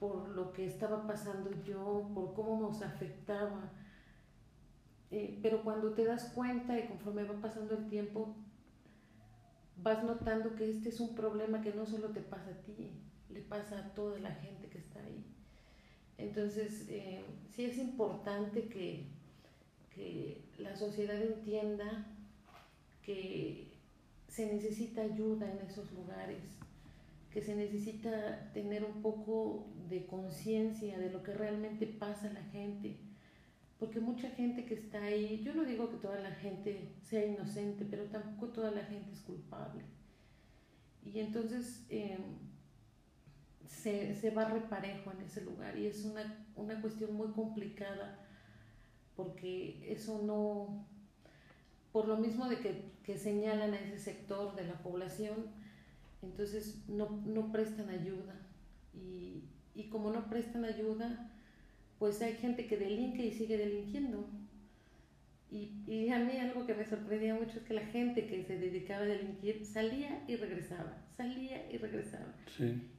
por 0.00 0.28
lo 0.30 0.52
que 0.52 0.66
estaba 0.66 1.06
pasando 1.06 1.50
yo, 1.64 2.10
por 2.14 2.34
cómo 2.34 2.60
nos 2.60 2.82
afectaba. 2.82 3.70
Eh, 5.10 5.38
pero 5.42 5.62
cuando 5.62 5.92
te 5.92 6.04
das 6.04 6.32
cuenta 6.34 6.78
y 6.78 6.88
conforme 6.88 7.24
va 7.24 7.40
pasando 7.40 7.76
el 7.76 7.88
tiempo, 7.88 8.34
vas 9.76 10.02
notando 10.02 10.56
que 10.56 10.68
este 10.68 10.88
es 10.88 10.98
un 10.98 11.14
problema 11.14 11.60
que 11.60 11.72
no 11.72 11.86
solo 11.86 12.08
te 12.08 12.20
pasa 12.20 12.50
a 12.50 12.62
ti, 12.64 12.90
le 13.34 13.40
pasa 13.40 13.78
a 13.78 13.94
toda 13.94 14.18
la 14.20 14.32
gente 14.36 14.68
que 14.68 14.78
está 14.78 15.00
ahí. 15.00 15.24
Entonces, 16.16 16.86
eh, 16.88 17.24
sí 17.50 17.64
es 17.64 17.76
importante 17.76 18.68
que, 18.68 19.06
que 19.94 20.44
la 20.58 20.76
sociedad 20.76 21.20
entienda 21.20 22.06
que 23.02 23.72
se 24.28 24.46
necesita 24.46 25.02
ayuda 25.02 25.50
en 25.50 25.58
esos 25.68 25.92
lugares, 25.92 26.42
que 27.30 27.42
se 27.42 27.56
necesita 27.56 28.50
tener 28.52 28.84
un 28.84 29.02
poco 29.02 29.66
de 29.88 30.06
conciencia 30.06 30.98
de 30.98 31.10
lo 31.10 31.22
que 31.22 31.34
realmente 31.34 31.86
pasa 31.86 32.30
a 32.30 32.32
la 32.32 32.44
gente, 32.44 32.96
porque 33.78 34.00
mucha 34.00 34.30
gente 34.30 34.64
que 34.64 34.74
está 34.74 35.02
ahí, 35.02 35.42
yo 35.44 35.52
no 35.54 35.64
digo 35.64 35.90
que 35.90 35.96
toda 35.96 36.20
la 36.20 36.30
gente 36.30 36.94
sea 37.02 37.26
inocente, 37.26 37.84
pero 37.90 38.04
tampoco 38.04 38.52
toda 38.52 38.70
la 38.70 38.84
gente 38.84 39.10
es 39.12 39.20
culpable. 39.20 39.82
Y 41.04 41.18
entonces, 41.18 41.84
eh, 41.90 42.16
se, 43.74 44.14
se 44.14 44.30
va 44.30 44.44
reparejo 44.44 45.12
en 45.12 45.20
ese 45.22 45.42
lugar 45.42 45.76
y 45.78 45.86
es 45.86 46.04
una, 46.04 46.46
una 46.56 46.80
cuestión 46.80 47.14
muy 47.14 47.28
complicada 47.32 48.18
porque 49.16 49.92
eso 49.92 50.22
no, 50.22 50.86
por 51.92 52.08
lo 52.08 52.16
mismo 52.16 52.48
de 52.48 52.58
que, 52.58 52.92
que, 53.04 53.16
señalan 53.16 53.72
a 53.72 53.78
ese 53.78 53.98
sector 53.98 54.56
de 54.56 54.66
la 54.66 54.82
población, 54.82 55.46
entonces 56.22 56.82
no, 56.88 57.22
no 57.24 57.52
prestan 57.52 57.90
ayuda. 57.90 58.34
Y, 58.92 59.44
y, 59.74 59.88
como 59.88 60.10
no 60.10 60.28
prestan 60.28 60.64
ayuda, 60.64 61.30
pues 61.98 62.20
hay 62.22 62.34
gente 62.34 62.66
que 62.66 62.76
delinque 62.76 63.24
y 63.26 63.32
sigue 63.32 63.56
delinquiendo. 63.56 64.26
Y, 65.50 65.72
y, 65.86 66.10
a 66.10 66.18
mí 66.18 66.36
algo 66.38 66.66
que 66.66 66.74
me 66.74 66.84
sorprendía 66.84 67.34
mucho 67.34 67.58
es 67.58 67.64
que 67.64 67.74
la 67.74 67.86
gente 67.86 68.26
que 68.26 68.42
se 68.42 68.58
dedicaba 68.58 69.02
a 69.02 69.06
delinquir 69.06 69.64
salía 69.64 70.24
y 70.26 70.36
regresaba, 70.36 70.96
salía 71.16 71.70
y 71.70 71.78
regresaba. 71.78 72.34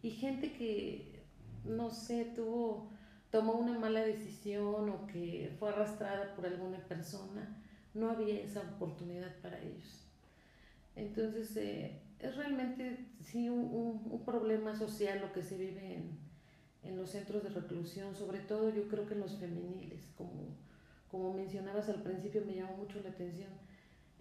Y 0.02 0.12
gente 0.12 0.54
que, 0.54 1.24
no 1.66 1.90
sé, 1.90 2.32
tuvo, 2.36 2.92
tomó 3.30 3.54
una 3.54 3.78
mala 3.78 4.06
decisión 4.06 4.90
o 4.90 5.08
que 5.08 5.54
fue 5.60 5.70
arrastrada 5.70 6.34
por 6.36 6.46
alguna 6.46 6.78
persona, 6.88 7.62
no 7.94 8.10
había 8.10 8.42
esa 8.42 8.62
oportunidad 8.62 9.36
para 9.42 9.60
ellos. 9.60 10.06
Entonces, 10.96 11.58
eh, 11.58 12.00
es 12.20 12.36
realmente 12.38 13.06
sí 13.22 13.50
un, 13.50 14.02
un, 14.10 14.24
problema 14.24 14.76
social 14.76 15.20
lo 15.20 15.34
que 15.34 15.44
se 15.44 15.58
vive 15.58 15.96
en, 15.96 16.18
en 16.84 16.98
los 16.98 17.10
centros 17.10 17.44
de 17.44 17.50
reclusión, 17.50 18.16
sobre 18.16 18.40
todo 18.40 18.70
yo 18.74 18.88
creo 18.88 19.06
que 19.06 19.14
en 19.14 19.20
los 19.20 19.38
femeniles, 19.38 20.02
como 20.18 20.56
como 21.16 21.34
mencionabas 21.34 21.88
al 21.88 22.02
principio, 22.02 22.44
me 22.46 22.56
llamó 22.56 22.76
mucho 22.76 23.00
la 23.02 23.10
atención 23.12 23.48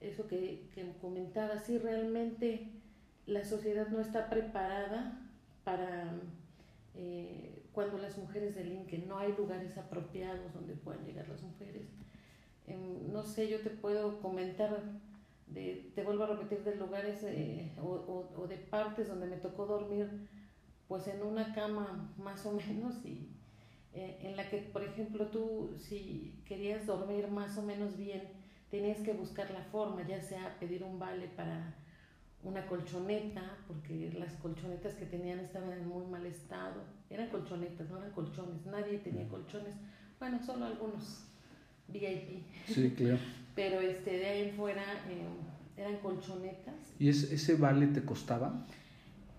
eso 0.01 0.29
que, 0.29 0.69
que 0.73 0.93
comentabas, 1.01 1.65
si 1.65 1.77
realmente 1.77 2.69
la 3.27 3.45
sociedad 3.45 3.89
no 3.89 3.99
está 4.01 4.31
preparada 4.31 5.21
para 5.65 6.13
eh, 6.95 7.65
cuando 7.73 7.99
las 7.99 8.17
mujeres 8.17 8.55
delinquen, 8.55 9.09
no 9.09 9.19
hay 9.19 9.35
lugares 9.37 9.77
apropiados 9.77 10.55
donde 10.55 10.75
puedan 10.75 11.05
llegar 11.05 11.29
las 11.29 11.43
mujeres. 11.43 11.89
Em, 12.69 13.13
no 13.13 13.25
sé, 13.25 13.49
yo 13.49 13.61
te 13.61 13.71
puedo 13.71 14.21
comentar, 14.21 14.81
de, 15.49 15.91
te 15.97 16.05
vuelvo 16.05 16.23
a 16.25 16.29
repetir, 16.29 16.63
de 16.63 16.77
lugares 16.77 17.25
eh, 17.25 17.73
o, 17.83 18.29
o, 18.37 18.47
de 18.47 18.57
partes 18.57 19.09
donde 19.09 19.27
me 19.27 19.39
tocó 19.39 19.67
dormir, 19.67 20.29
pues 20.87 21.09
en 21.09 21.25
una 21.25 21.53
cama 21.55 22.15
más 22.19 22.47
o 22.47 22.53
menos 22.53 23.05
y 23.05 23.34
eh, 23.95 24.19
en 24.23 24.37
la 24.37 24.49
que, 24.49 24.59
por 24.59 24.83
ejemplo, 24.83 25.27
tú 25.29 25.77
si 25.79 26.43
querías 26.45 26.87
dormir 26.87 27.29
más 27.29 27.57
o 27.59 27.63
menos 27.63 27.97
bien, 27.97 28.23
tenías 28.71 28.99
que 28.99 29.13
buscar 29.13 29.51
la 29.53 29.63
forma, 29.63 30.07
ya 30.07 30.21
sea 30.21 30.57
pedir 30.59 30.83
un 30.83 30.99
vale 30.99 31.29
para 31.29 31.75
una 32.43 32.67
colchoneta, 32.67 33.57
porque 33.67 34.13
las 34.19 34.33
colchonetas 34.35 34.95
que 34.95 35.07
tenían 35.07 35.39
estaban 35.39 35.73
en 35.73 35.89
muy 35.89 36.07
mal 36.07 36.27
estado. 36.27 36.83
Eran 37.09 37.29
colchonetas, 37.29 37.89
no 37.89 37.99
eran 37.99 38.11
colchones, 38.11 38.67
nadie 38.67 38.99
tenía 38.99 39.29
colchones. 39.29 39.75
Bueno, 40.19 40.45
solo 40.45 40.67
algunos 40.67 41.27
VIP. 41.89 42.45
Sí, 42.67 42.91
claro. 42.97 43.19
Pero 43.55 43.81
este, 43.81 44.19
de 44.19 44.27
ahí 44.27 44.49
en 44.49 44.57
fuera 44.57 44.83
eh, 45.09 45.81
eran 45.81 45.97
colchonetas. 45.99 46.75
¿Y 46.99 47.09
ese 47.09 47.55
vale 47.55 47.87
te 47.87 48.05
costaba? 48.05 48.67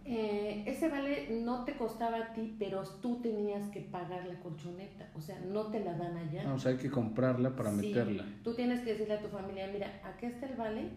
Eh, 0.07 0.63
ese 0.67 0.87
vale 0.87 1.29
no 1.31 1.65
te 1.65 1.75
costaba 1.75 2.17
a 2.17 2.33
ti, 2.33 2.55
pero 2.59 2.83
tú 3.01 3.21
tenías 3.21 3.67
que 3.71 3.81
pagar 3.81 4.27
la 4.27 4.39
colchoneta, 4.39 5.09
o 5.15 5.21
sea, 5.21 5.39
no 5.39 5.71
te 5.71 5.83
la 5.83 5.97
dan 5.97 6.15
allá. 6.15 6.43
Ah, 6.45 6.53
o 6.53 6.59
sea, 6.59 6.73
hay 6.73 6.77
que 6.77 6.91
comprarla 6.91 7.55
para 7.55 7.71
meterla. 7.71 8.23
Tú 8.43 8.53
tienes 8.53 8.81
que 8.81 8.91
decirle 8.91 9.15
a 9.15 9.21
tu 9.21 9.29
familia, 9.29 9.67
mira, 9.73 9.99
aquí 10.03 10.27
está 10.27 10.45
el 10.45 10.55
vale, 10.55 10.89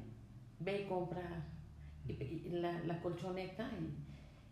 ve 0.60 0.82
y 0.82 0.84
compra 0.84 1.22
la, 2.50 2.84
la, 2.84 3.00
colchoneta 3.00 3.70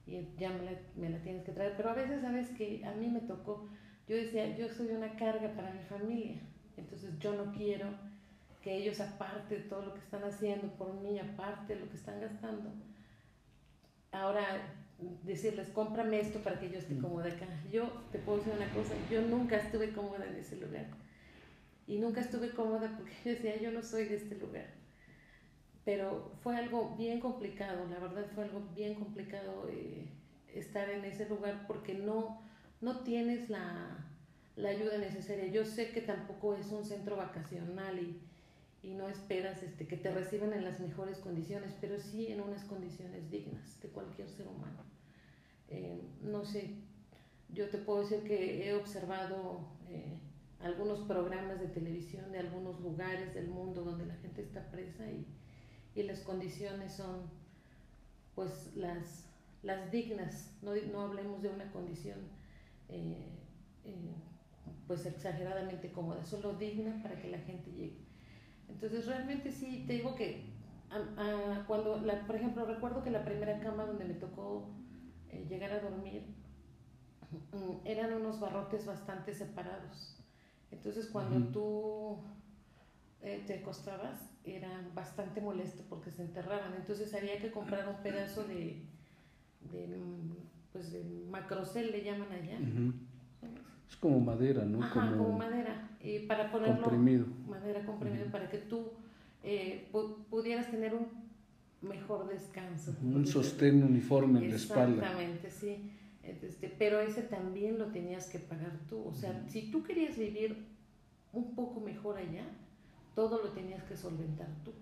y, 0.06 0.10
y 0.10 0.34
ya 0.38 0.50
me 0.50 0.64
la, 0.64 0.72
me 0.96 1.10
la, 1.10 1.18
tienes 1.18 1.44
que 1.44 1.52
traer. 1.52 1.74
Pero 1.76 1.90
a 1.90 1.94
veces, 1.94 2.22
sabes 2.22 2.48
que 2.50 2.82
a 2.86 2.94
mí 2.94 3.08
me 3.08 3.20
tocó, 3.20 3.68
yo 4.08 4.16
decía, 4.16 4.56
yo 4.56 4.70
soy 4.70 4.88
una 4.88 5.16
carga 5.16 5.52
para 5.54 5.70
mi 5.74 5.82
familia, 5.82 6.40
entonces 6.78 7.18
yo 7.18 7.34
no 7.34 7.52
quiero 7.52 7.88
que 8.62 8.74
ellos, 8.74 9.00
aparte 9.00 9.56
de 9.58 9.64
todo 9.64 9.84
lo 9.84 9.92
que 9.92 10.00
están 10.00 10.24
haciendo 10.24 10.68
por 10.78 10.94
mí, 10.94 11.18
aparte 11.18 11.74
de 11.74 11.80
lo 11.80 11.90
que 11.90 11.96
están 11.96 12.20
gastando, 12.22 12.72
ahora 14.22 14.76
decirles, 15.22 15.68
cómprame 15.68 16.20
esto 16.20 16.38
para 16.40 16.58
que 16.58 16.70
yo 16.70 16.78
esté 16.78 16.94
mm. 16.94 17.02
cómoda 17.02 17.28
acá. 17.28 17.46
Yo 17.70 17.88
te 18.12 18.18
puedo 18.18 18.38
decir 18.38 18.54
una 18.54 18.68
cosa, 18.70 18.94
yo 19.10 19.22
nunca 19.22 19.56
estuve 19.56 19.92
cómoda 19.92 20.26
en 20.26 20.36
ese 20.36 20.56
lugar. 20.56 20.86
Y 21.86 21.98
nunca 21.98 22.20
estuve 22.20 22.50
cómoda 22.50 22.94
porque 22.96 23.12
yo 23.24 23.30
decía, 23.32 23.60
yo 23.60 23.70
no 23.70 23.82
soy 23.82 24.06
de 24.06 24.16
este 24.16 24.36
lugar. 24.36 24.66
Pero 25.84 26.32
fue 26.42 26.56
algo 26.56 26.96
bien 26.96 27.20
complicado, 27.20 27.86
la 27.88 28.00
verdad 28.00 28.26
fue 28.34 28.44
algo 28.44 28.60
bien 28.74 28.94
complicado 28.94 29.68
eh, 29.70 30.08
estar 30.52 30.90
en 30.90 31.04
ese 31.04 31.28
lugar 31.28 31.64
porque 31.68 31.94
no, 31.94 32.42
no 32.80 33.00
tienes 33.04 33.48
la, 33.48 34.04
la 34.56 34.70
ayuda 34.70 34.98
necesaria. 34.98 35.46
Yo 35.46 35.64
sé 35.64 35.92
que 35.92 36.00
tampoco 36.00 36.56
es 36.56 36.72
un 36.72 36.84
centro 36.84 37.16
vacacional 37.16 38.00
y, 38.00 38.20
y 38.86 38.94
no 38.94 39.08
esperas 39.08 39.64
este, 39.64 39.88
que 39.88 39.96
te 39.96 40.12
reciban 40.12 40.52
en 40.52 40.64
las 40.64 40.78
mejores 40.78 41.18
condiciones, 41.18 41.74
pero 41.80 41.98
sí 41.98 42.28
en 42.28 42.40
unas 42.40 42.62
condiciones 42.64 43.28
dignas 43.32 43.80
de 43.82 43.88
cualquier 43.88 44.28
ser 44.30 44.46
humano. 44.46 44.84
Eh, 45.68 46.00
no 46.22 46.44
sé, 46.44 46.76
yo 47.48 47.68
te 47.68 47.78
puedo 47.78 48.02
decir 48.02 48.22
que 48.22 48.68
he 48.68 48.74
observado 48.74 49.66
eh, 49.88 50.20
algunos 50.60 51.00
programas 51.00 51.58
de 51.58 51.66
televisión 51.66 52.30
de 52.30 52.38
algunos 52.38 52.80
lugares 52.80 53.34
del 53.34 53.48
mundo 53.48 53.82
donde 53.82 54.06
la 54.06 54.14
gente 54.14 54.42
está 54.42 54.70
presa 54.70 55.04
y, 55.10 55.26
y 55.96 56.04
las 56.04 56.20
condiciones 56.20 56.92
son 56.92 57.28
pues 58.36 58.70
las, 58.76 59.26
las 59.64 59.90
dignas, 59.90 60.52
no, 60.62 60.76
no 60.92 61.00
hablemos 61.00 61.42
de 61.42 61.48
una 61.48 61.72
condición 61.72 62.20
eh, 62.88 63.32
pues 64.86 65.04
exageradamente 65.06 65.90
cómoda, 65.90 66.24
solo 66.24 66.54
digna 66.54 67.02
para 67.02 67.20
que 67.20 67.28
la 67.28 67.38
gente 67.38 67.72
llegue. 67.72 68.05
Entonces 68.68 69.06
realmente 69.06 69.50
sí, 69.52 69.84
te 69.86 69.94
digo 69.94 70.14
que 70.14 70.44
cuando, 71.66 72.00
la, 72.00 72.26
por 72.26 72.36
ejemplo, 72.36 72.64
recuerdo 72.64 73.02
que 73.02 73.10
la 73.10 73.24
primera 73.24 73.58
cama 73.60 73.84
donde 73.84 74.04
me 74.04 74.14
tocó 74.14 74.68
eh, 75.30 75.46
llegar 75.48 75.72
a 75.72 75.80
dormir 75.80 76.22
mm, 77.52 77.86
eran 77.86 78.12
unos 78.14 78.40
barrotes 78.40 78.86
bastante 78.86 79.34
separados. 79.34 80.16
Entonces 80.70 81.06
cuando 81.06 81.48
tú 81.52 82.18
eh, 83.22 83.42
te 83.46 83.60
acostabas 83.60 84.30
era 84.44 84.88
bastante 84.94 85.40
molesto 85.40 85.82
porque 85.88 86.10
se 86.10 86.22
enterraban. 86.22 86.74
Entonces 86.74 87.12
había 87.14 87.38
que 87.40 87.50
comprar 87.50 87.88
un 87.88 87.96
pedazo 88.02 88.44
de, 88.44 88.86
de 89.72 89.86
mm, 89.98 90.36
pues 90.72 90.92
de 90.92 91.02
macrocel 91.30 91.90
le 91.90 92.04
llaman 92.04 92.30
allá. 92.32 92.58
Es 93.88 93.96
como 93.96 94.20
madera, 94.20 94.64
¿no? 94.64 94.82
Ajá, 94.82 95.16
como, 95.16 95.38
madera. 95.38 95.90
Y 96.00 96.20
para 96.20 96.50
ponerlo. 96.50 96.82
Comprimido. 96.82 97.26
Madera 97.48 97.84
comprimido 97.84 98.26
para 98.26 98.48
que 98.48 98.58
tú 98.58 98.90
eh, 99.42 99.88
pudieras 100.30 100.70
tener 100.70 100.94
un 100.94 101.06
mejor 101.82 102.28
descanso. 102.28 102.96
Un 103.02 103.26
sostén 103.26 103.82
uniforme 103.82 104.40
en 104.40 104.50
la 104.50 104.56
espalda. 104.56 105.02
Exactamente, 105.02 105.50
sí. 105.50 105.90
Este, 106.22 106.68
pero 106.68 107.00
ese 107.00 107.22
también 107.22 107.78
lo 107.78 107.86
tenías 107.86 108.26
que 108.26 108.38
pagar 108.38 108.72
tú. 108.88 109.04
O 109.04 109.14
sea, 109.14 109.44
si 109.48 109.70
tú 109.70 109.82
querías 109.82 110.18
vivir 110.18 110.56
un 111.32 111.54
poco 111.54 111.80
mejor 111.80 112.16
allá, 112.16 112.44
todo 113.14 113.42
lo 113.42 113.50
tenías 113.50 113.82
que 113.84 113.96
solventar 113.96 114.48
tú. 114.64 114.72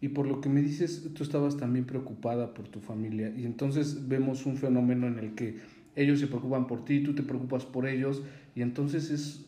Y 0.00 0.08
por 0.08 0.26
lo 0.26 0.40
que 0.40 0.48
me 0.48 0.62
dices, 0.62 1.08
tú 1.14 1.22
estabas 1.22 1.56
también 1.56 1.84
preocupada 1.84 2.54
por 2.54 2.68
tu 2.68 2.80
familia. 2.80 3.32
Y 3.36 3.44
entonces 3.44 4.08
vemos 4.08 4.46
un 4.46 4.56
fenómeno 4.56 5.06
en 5.06 5.18
el 5.18 5.34
que 5.34 5.60
ellos 5.96 6.20
se 6.20 6.26
preocupan 6.26 6.66
por 6.66 6.84
ti, 6.84 7.02
tú 7.02 7.14
te 7.14 7.22
preocupas 7.22 7.64
por 7.64 7.86
ellos, 7.86 8.22
y 8.54 8.62
entonces 8.62 9.10
es, 9.10 9.46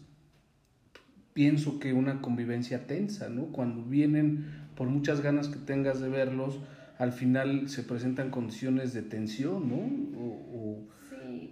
pienso 1.32 1.78
que 1.78 1.92
una 1.92 2.20
convivencia 2.20 2.86
tensa, 2.86 3.28
¿no? 3.28 3.46
Cuando 3.46 3.82
vienen, 3.82 4.46
por 4.76 4.88
muchas 4.88 5.20
ganas 5.20 5.48
que 5.48 5.58
tengas 5.58 6.00
de 6.00 6.08
verlos, 6.08 6.60
al 6.98 7.12
final 7.12 7.68
se 7.68 7.82
presentan 7.82 8.30
condiciones 8.30 8.92
de 8.92 9.02
tensión, 9.02 9.68
¿no? 9.68 10.20
O, 10.20 10.88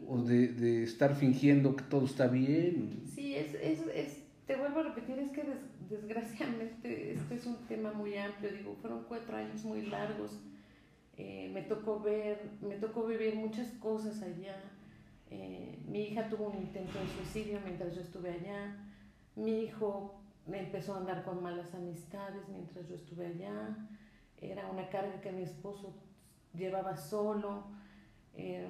o, 0.08 0.22
de, 0.22 0.48
de, 0.48 0.82
estar 0.82 1.16
fingiendo 1.16 1.74
que 1.74 1.84
todo 1.84 2.04
está 2.04 2.28
bien. 2.28 3.00
Sí, 3.06 3.34
es, 3.34 3.54
es, 3.54 3.80
es 3.94 4.22
te 4.46 4.56
vuelvo 4.56 4.80
a 4.80 4.82
repetir, 4.84 5.18
es 5.18 5.30
que 5.30 5.42
desgraciadamente 5.88 7.12
este 7.12 7.34
es 7.34 7.46
un 7.46 7.56
tema 7.66 7.92
muy 7.92 8.16
amplio, 8.16 8.52
digo, 8.52 8.76
fueron 8.80 9.04
cuatro 9.08 9.36
años 9.36 9.64
muy 9.64 9.82
largos. 9.86 10.40
Eh, 11.16 11.50
me 11.52 11.62
tocó 11.62 12.00
ver, 12.00 12.38
me 12.60 12.76
tocó 12.76 13.06
vivir 13.06 13.34
muchas 13.34 13.70
cosas 13.72 14.22
allá. 14.22 14.56
Eh, 15.32 15.78
mi 15.88 16.02
hija 16.02 16.28
tuvo 16.28 16.48
un 16.48 16.58
intento 16.58 16.98
de 16.98 17.06
suicidio 17.08 17.58
mientras 17.64 17.94
yo 17.94 18.02
estuve 18.02 18.32
allá. 18.32 18.76
Mi 19.34 19.62
hijo 19.62 20.20
empezó 20.46 20.94
a 20.94 20.98
andar 20.98 21.24
con 21.24 21.42
malas 21.42 21.74
amistades 21.74 22.46
mientras 22.50 22.86
yo 22.86 22.96
estuve 22.96 23.26
allá. 23.28 23.74
Era 24.38 24.68
una 24.70 24.90
carga 24.90 25.22
que 25.22 25.32
mi 25.32 25.42
esposo 25.42 25.94
llevaba 26.52 26.96
solo. 26.96 27.64
Eh, 28.34 28.68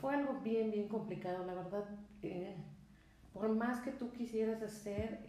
fue 0.00 0.16
algo 0.16 0.40
bien, 0.42 0.70
bien 0.70 0.88
complicado, 0.88 1.46
la 1.46 1.54
verdad. 1.54 1.84
Eh, 2.22 2.54
por 3.32 3.48
más 3.48 3.80
que 3.80 3.92
tú 3.92 4.12
quisieras 4.12 4.60
hacer, 4.62 5.24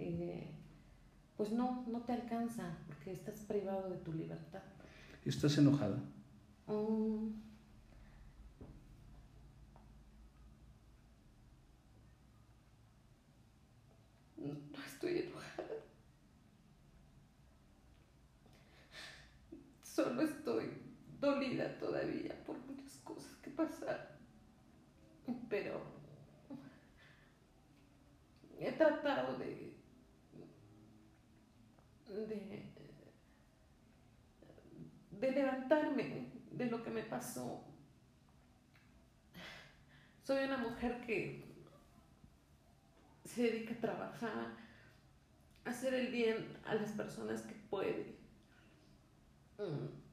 pues 1.37 1.51
no, 1.51 1.85
no 1.87 2.01
te 2.01 2.11
alcanza 2.11 2.77
porque 2.87 3.11
estás 3.11 3.39
privado 3.39 3.89
de 3.89 3.97
tu 3.97 4.11
libertad. 4.11 4.63
¿Estás 5.23 5.57
enojada? 5.57 5.99
Mm, 6.67 7.27
estoy 14.97 15.19
enojada. 15.19 15.67
Solo 19.83 20.21
estoy 20.23 20.65
dolida 21.27 21.77
todavía 21.77 22.33
por 22.45 22.57
muchas 22.59 22.97
cosas 23.03 23.35
que 23.37 23.49
pasaron. 23.51 24.17
Pero 25.49 25.81
he 28.59 28.71
tratado 28.71 29.37
de, 29.37 29.75
de, 35.11 35.31
levantarme 35.31 36.31
de 36.51 36.65
lo 36.65 36.81
que 36.81 36.89
me 36.89 37.03
pasó. 37.03 37.63
Soy 40.23 40.45
una 40.45 40.57
mujer 40.57 41.01
que 41.05 41.45
se 43.25 43.43
dedica 43.43 43.73
a 43.73 43.81
trabajar, 43.81 44.57
hacer 45.65 45.93
el 45.93 46.07
bien 46.07 46.57
a 46.65 46.75
las 46.75 46.91
personas 46.91 47.41
que 47.41 47.53
puede. 47.69 48.15
Mm. 49.57 50.06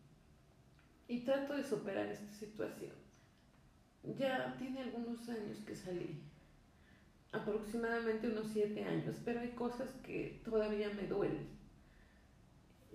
Y 1.06 1.20
trato 1.20 1.54
de 1.54 1.64
superar 1.64 2.06
esta 2.06 2.32
situación. 2.32 2.92
Ya 4.18 4.54
tiene 4.58 4.82
algunos 4.82 5.28
años 5.28 5.58
que 5.66 5.74
salí, 5.74 6.22
aproximadamente 7.32 8.28
unos 8.28 8.48
siete 8.48 8.84
años, 8.84 9.16
pero 9.24 9.40
hay 9.40 9.50
cosas 9.50 9.90
que 10.02 10.40
todavía 10.44 10.90
me 10.90 11.06
duelen. 11.06 11.48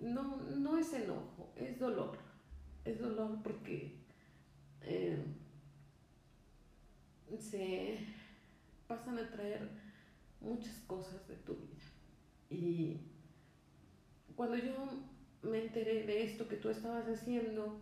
No, 0.02 0.38
no 0.38 0.78
es 0.78 0.94
enojo, 0.94 1.52
es 1.56 1.80
dolor. 1.80 2.18
Es 2.86 3.00
dolor 3.00 3.42
porque 3.44 3.98
eh, 4.82 5.18
se 7.38 8.00
pasan 8.88 9.20
a 9.20 9.30
traer 9.30 9.70
muchas 10.42 10.80
cosas 10.88 11.28
de 11.28 11.36
tu 11.36 11.56
vida. 11.56 11.84
Y 12.50 12.98
cuando 14.36 14.56
yo 14.58 14.74
me 15.44 15.66
enteré 15.66 16.04
de 16.06 16.24
esto 16.24 16.48
que 16.48 16.56
tú 16.56 16.70
estabas 16.70 17.06
haciendo, 17.08 17.80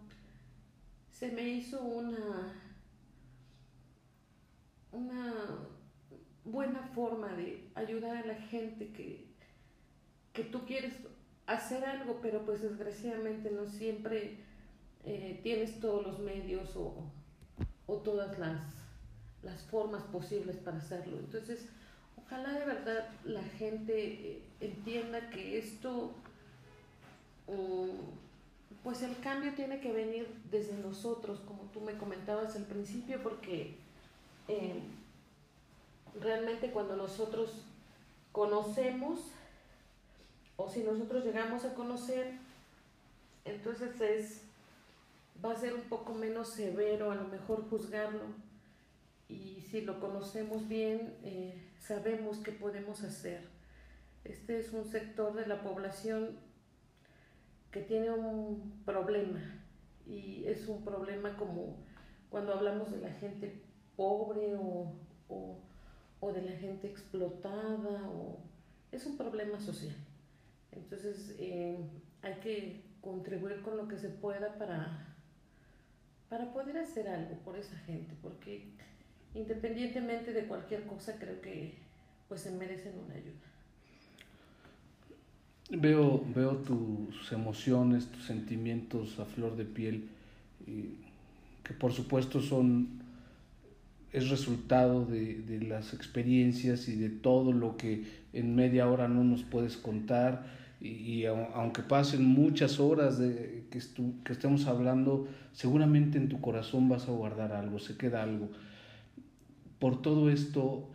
se 1.18 1.32
me 1.32 1.42
hizo 1.50 1.82
una, 1.82 2.54
una 4.92 5.34
buena 6.46 6.84
forma 6.94 7.30
de 7.30 7.72
ayudar 7.74 8.18
a 8.18 8.26
la 8.28 8.36
gente 8.36 8.92
que, 8.94 9.26
que 10.34 10.44
tú 10.44 10.64
quieres 10.66 10.94
hacer 11.48 11.84
algo, 11.86 12.20
pero 12.22 12.46
pues 12.46 12.62
desgraciadamente 12.62 13.50
no 13.50 13.68
siempre 13.68 14.38
eh, 15.06 15.40
tienes 15.42 15.80
todos 15.80 16.06
los 16.06 16.20
medios 16.20 16.76
o, 16.76 17.12
o 17.88 17.96
todas 17.98 18.38
las, 18.38 18.62
las, 19.42 19.64
formas 19.64 20.04
posibles 20.04 20.58
para 20.58 20.78
hacerlo. 20.78 21.18
Entonces, 21.18 21.68
ojalá 22.24 22.60
de 22.60 22.66
verdad 22.66 23.10
la 23.24 23.44
gente 23.44 23.94
eh, 23.98 24.44
entienda 24.60 25.32
que 25.32 25.58
esto, 25.58 26.14
pues 28.84 29.02
el 29.02 29.20
cambio 29.20 29.54
tiene 29.54 29.80
que 29.80 29.92
venir 29.92 30.28
desde 30.50 30.74
nosotros, 30.78 31.40
como 31.42 31.64
tú 31.74 31.82
me 31.82 31.98
comentabas 31.98 32.56
al 32.56 32.64
principio, 32.64 33.22
porque 33.22 33.76
eh, 34.48 34.82
realmente 36.22 36.72
cuando 36.72 36.96
nosotros 36.96 37.66
conocemos, 38.32 39.20
o 40.56 40.70
si 40.70 40.84
nosotros 40.84 41.26
llegamos 41.26 41.66
a 41.66 41.74
conocer, 41.74 42.34
entonces 43.46 44.00
es, 44.02 44.42
va 45.44 45.52
a 45.52 45.56
ser 45.56 45.74
un 45.74 45.82
poco 45.82 46.14
menos 46.14 46.50
severo 46.50 47.12
a 47.12 47.16
lo 47.16 47.28
mejor 47.28 47.70
juzgarlo 47.70 48.24
y 49.30 49.62
si 49.70 49.82
lo 49.82 50.00
conocemos 50.00 50.68
bien, 50.68 51.14
eh, 51.24 51.54
sabemos 51.80 52.38
qué 52.38 52.52
podemos 52.52 53.04
hacer. 53.04 53.42
Este 54.24 54.60
es 54.60 54.72
un 54.72 54.90
sector 54.90 55.34
de 55.34 55.46
la 55.46 55.62
población 55.62 56.38
que 57.72 57.82
tiene 57.82 58.12
un 58.12 58.82
problema 58.86 59.42
y 60.06 60.46
es 60.46 60.68
un 60.68 60.84
problema 60.84 61.36
como 61.38 61.78
cuando 62.30 62.54
hablamos 62.54 62.92
de 62.92 63.00
la 63.00 63.12
gente 63.12 63.62
pobre 63.96 64.56
o, 64.56 64.94
o, 65.30 66.32
de 66.32 66.42
la 66.42 66.52
gente 66.54 66.88
explotada, 66.88 68.10
o, 68.10 68.40
es 68.92 69.06
un 69.06 69.18
problema 69.18 69.60
social. 69.60 69.96
Entonces 70.72 71.36
eh, 71.40 71.78
hay 72.22 72.36
que 72.36 72.84
contribuir 73.02 73.62
con 73.62 73.78
lo 73.78 73.88
que 73.88 73.98
se 73.98 74.10
pueda 74.10 74.58
para, 74.58 75.16
para 76.30 76.54
poder 76.54 76.78
hacer 76.78 77.08
algo 77.08 77.36
por 77.44 77.58
esa 77.58 77.78
gente, 77.80 78.16
porque 78.22 78.72
independientemente 79.34 80.34
de 80.34 80.48
cualquier 80.48 80.86
cosa, 80.86 81.18
creo 81.18 81.42
que 81.42 81.80
pues 82.28 82.42
se 82.42 82.52
merecen 82.52 83.00
una 83.00 83.16
ayuda. 83.16 83.48
Veo, 85.70 86.24
veo 86.34 86.58
tus 86.58 87.32
emociones, 87.32 88.08
tus 88.08 88.24
sentimientos 88.24 89.20
a 89.20 89.26
flor 89.26 89.58
de 89.58 89.66
piel, 89.66 90.10
que 91.64 91.74
por 91.74 91.92
supuesto 91.92 92.42
son 92.42 93.06
es 94.14 94.30
resultado 94.30 95.06
de, 95.06 95.42
de, 95.42 95.62
las 95.62 95.94
experiencias 95.94 96.88
y 96.88 96.96
de 96.96 97.10
todo 97.10 97.52
lo 97.52 97.76
que 97.76 98.06
en 98.32 98.56
media 98.56 98.90
hora 98.90 99.10
no 99.10 99.26
nos 99.26 99.44
puedes 99.44 99.76
contar 99.76 100.46
y, 100.80 101.26
aunque 101.26 101.82
pasen 101.82 102.24
muchas 102.24 102.80
horas 102.80 103.18
de 103.18 103.66
que, 103.72 103.82
que 104.24 104.34
estemos 104.34 104.68
hablando, 104.68 105.28
seguramente 105.52 106.18
en 106.18 106.30
tu 106.30 106.40
corazón 106.40 106.88
vas 106.88 107.08
a 107.08 107.12
guardar 107.12 107.52
algo, 107.52 107.80
se 107.80 107.98
queda 107.98 108.24
algo. 108.24 108.50
Por 109.80 110.02
todo 110.02 110.30
esto, 110.30 110.88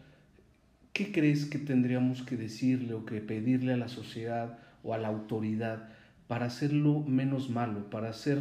¿qué 0.93 1.13
crees 1.13 1.47
que 1.47 1.59
tendríamos 1.59 2.23
que 2.23 2.37
decirle 2.37 2.95
o 2.95 3.05
que 3.07 3.21
pedirle 3.21 3.73
a 3.73 3.77
la 3.77 3.89
sociedad 3.89 4.59
o 4.83 4.95
a 4.95 4.99
la 4.99 5.09
autoridad 5.09 5.89
para 6.29 6.47
hacerlo 6.47 7.01
menos 7.01 7.51
malo, 7.51 7.91
para 7.91 8.11
hacer 8.11 8.39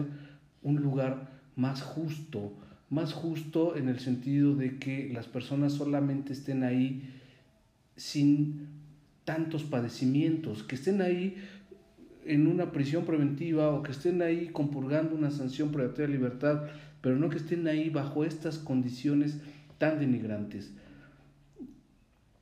un 0.61 0.81
lugar 0.81 1.29
más 1.55 1.81
justo, 1.81 2.53
más 2.89 3.13
justo 3.13 3.75
en 3.75 3.89
el 3.89 3.99
sentido 3.99 4.55
de 4.55 4.77
que 4.77 5.09
las 5.13 5.27
personas 5.27 5.73
solamente 5.73 6.33
estén 6.33 6.63
ahí 6.63 7.09
sin 7.95 8.67
tantos 9.25 9.63
padecimientos, 9.63 10.63
que 10.63 10.75
estén 10.75 11.01
ahí 11.01 11.37
en 12.25 12.47
una 12.47 12.71
prisión 12.71 13.05
preventiva 13.05 13.71
o 13.71 13.83
que 13.83 13.91
estén 13.91 14.21
ahí 14.21 14.49
compurgando 14.51 15.15
una 15.15 15.31
sanción 15.31 15.71
privativa 15.71 16.07
de 16.07 16.13
libertad, 16.13 16.63
pero 17.01 17.15
no 17.17 17.29
que 17.29 17.37
estén 17.37 17.67
ahí 17.67 17.89
bajo 17.89 18.23
estas 18.23 18.57
condiciones 18.57 19.39
tan 19.77 19.99
denigrantes. 19.99 20.71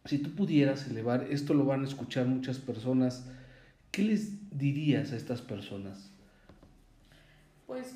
Si 0.06 0.18
tú 0.20 0.36
pudieras 0.36 0.88
elevar, 0.88 1.28
esto 1.30 1.54
lo 1.54 1.66
van 1.66 1.84
a 1.84 1.88
escuchar 1.88 2.26
muchas 2.26 2.58
personas, 2.58 3.26
¿qué 3.92 4.04
les 4.04 4.58
dirías 4.58 5.12
a 5.12 5.18
estas 5.18 5.42
personas? 5.42 6.12
Pues 7.68 7.96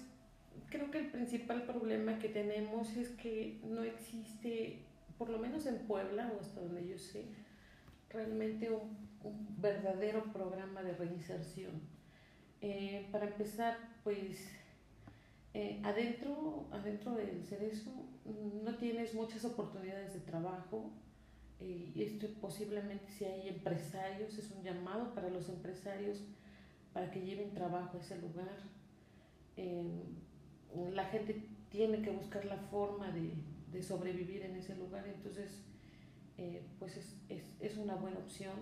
creo 0.69 0.91
que 0.91 0.99
el 0.99 1.07
principal 1.11 1.63
problema 1.63 2.19
que 2.19 2.29
tenemos 2.29 2.95
es 2.97 3.09
que 3.09 3.59
no 3.63 3.83
existe, 3.83 4.79
por 5.17 5.29
lo 5.29 5.39
menos 5.39 5.65
en 5.65 5.77
Puebla 5.87 6.31
o 6.35 6.41
hasta 6.41 6.61
donde 6.61 6.87
yo 6.87 6.97
sé, 6.97 7.25
realmente 8.09 8.69
un, 8.71 9.03
verdadero 9.57 10.23
programa 10.33 10.83
de 10.83 10.93
reinserción. 10.93 11.71
Eh, 12.59 13.07
para 13.11 13.27
empezar, 13.27 13.77
pues 14.03 14.49
eh, 15.53 15.79
adentro, 15.83 16.65
adentro 16.71 17.13
del 17.15 17.43
cerezo 17.43 17.91
no 18.63 18.75
tienes 18.75 19.13
muchas 19.13 19.45
oportunidades 19.45 20.13
de 20.13 20.19
trabajo. 20.19 20.91
Eh, 21.59 21.91
esto 21.95 22.27
posiblemente 22.41 23.09
si 23.11 23.25
hay 23.25 23.49
empresarios, 23.49 24.37
es 24.37 24.51
un 24.51 24.63
llamado 24.63 25.13
para 25.13 25.29
los 25.29 25.49
empresarios 25.49 26.23
para 26.93 27.09
que 27.09 27.21
lleven 27.21 27.53
trabajo 27.53 27.97
a 27.97 28.01
ese 28.01 28.17
lugar. 28.19 28.57
la 30.91 31.05
gente 31.05 31.47
tiene 31.69 32.01
que 32.01 32.11
buscar 32.11 32.45
la 32.45 32.57
forma 32.57 33.11
de, 33.11 33.33
de 33.71 33.83
sobrevivir 33.83 34.43
en 34.43 34.55
ese 34.55 34.75
lugar, 34.75 35.07
entonces 35.07 35.63
eh, 36.37 36.63
pues 36.79 36.97
es, 36.97 37.15
es, 37.29 37.43
es, 37.59 37.77
una 37.77 37.95
buena 37.95 38.19
opción. 38.19 38.55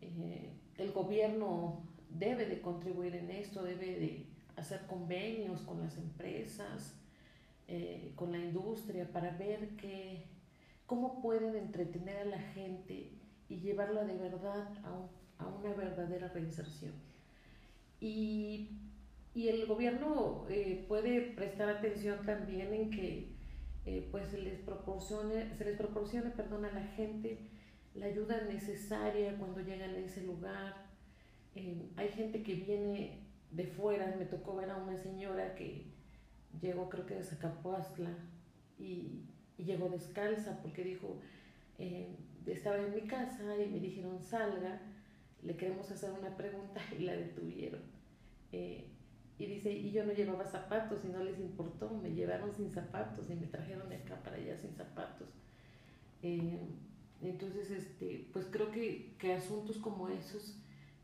Eh, 0.00 0.50
el 0.76 0.92
gobierno 0.92 1.82
debe 2.10 2.46
de 2.46 2.60
contribuir 2.60 3.14
en 3.14 3.30
esto, 3.30 3.62
debe 3.62 3.98
de 3.98 4.26
hacer 4.56 4.86
convenios 4.86 5.62
con 5.62 5.80
las 5.80 5.96
empresas, 5.96 6.94
eh, 7.68 8.12
con 8.14 8.32
la 8.32 8.38
industria, 8.38 9.10
para 9.10 9.30
ver 9.30 9.70
que, 9.76 10.24
cómo 10.86 11.20
pueden 11.20 11.56
entretener 11.56 12.18
a 12.18 12.24
la 12.24 12.38
gente 12.38 13.10
y 13.48 13.56
llevarla 13.60 14.04
de 14.04 14.16
verdad 14.16 14.68
a, 14.84 15.42
a 15.42 15.46
una 15.46 15.74
verdadera 15.74 16.28
reinserción. 16.28 16.94
Y, 18.00 18.70
y 19.34 19.48
el 19.48 19.66
gobierno 19.66 20.46
puede 20.88 21.20
prestar 21.32 21.68
atención 21.68 22.24
también 22.24 22.72
en 22.72 22.90
que 22.90 23.36
eh, 23.86 24.08
pues 24.10 24.28
se 24.30 24.38
les 24.38 24.58
proporcione, 24.58 25.54
se 25.56 25.64
les 25.64 25.76
proporcione 25.76 26.30
perdón, 26.30 26.64
a 26.64 26.72
la 26.72 26.82
gente 26.82 27.38
la 27.94 28.06
ayuda 28.06 28.42
necesaria 28.42 29.38
cuando 29.38 29.60
llegan 29.60 29.90
a 29.90 29.98
ese 29.98 30.22
lugar. 30.22 30.86
Eh, 31.54 31.90
hay 31.96 32.08
gente 32.08 32.42
que 32.42 32.54
viene 32.54 33.20
de 33.52 33.66
fuera, 33.66 34.14
me 34.18 34.24
tocó 34.24 34.56
ver 34.56 34.70
a 34.70 34.76
una 34.76 34.96
señora 34.96 35.54
que 35.54 35.86
llegó 36.60 36.88
creo 36.88 37.06
que 37.06 37.14
de 37.14 37.22
Zacapuastla 37.22 38.10
y, 38.78 39.22
y 39.58 39.64
llegó 39.64 39.88
descalza 39.88 40.60
porque 40.62 40.84
dijo, 40.84 41.16
eh, 41.78 42.08
estaba 42.46 42.78
en 42.78 42.94
mi 42.94 43.02
casa 43.02 43.56
y 43.56 43.68
me 43.68 43.80
dijeron 43.80 44.22
salga, 44.22 44.80
le 45.42 45.56
queremos 45.56 45.90
hacer 45.90 46.12
una 46.12 46.36
pregunta 46.36 46.80
y 46.98 47.02
la 47.02 47.12
detuvieron. 47.14 47.80
Y 49.38 49.46
dice, 49.46 49.70
y 49.70 49.90
yo 49.90 50.04
no 50.04 50.12
llevaba 50.12 50.46
zapatos 50.46 51.04
y 51.04 51.08
no 51.08 51.22
les 51.22 51.38
importó, 51.38 51.90
me 51.90 52.14
llevaron 52.14 52.54
sin 52.54 52.70
zapatos 52.70 53.28
y 53.28 53.34
me 53.34 53.46
trajeron 53.46 53.88
de 53.88 53.96
acá 53.96 54.16
para 54.22 54.36
allá 54.36 54.56
sin 54.56 54.74
zapatos. 54.74 55.28
Eh, 56.22 56.58
entonces, 57.20 57.70
este, 57.70 58.28
pues 58.32 58.46
creo 58.50 58.70
que, 58.70 59.14
que, 59.18 59.34
asuntos 59.34 59.76
como 59.76 60.08
esos 60.08 60.56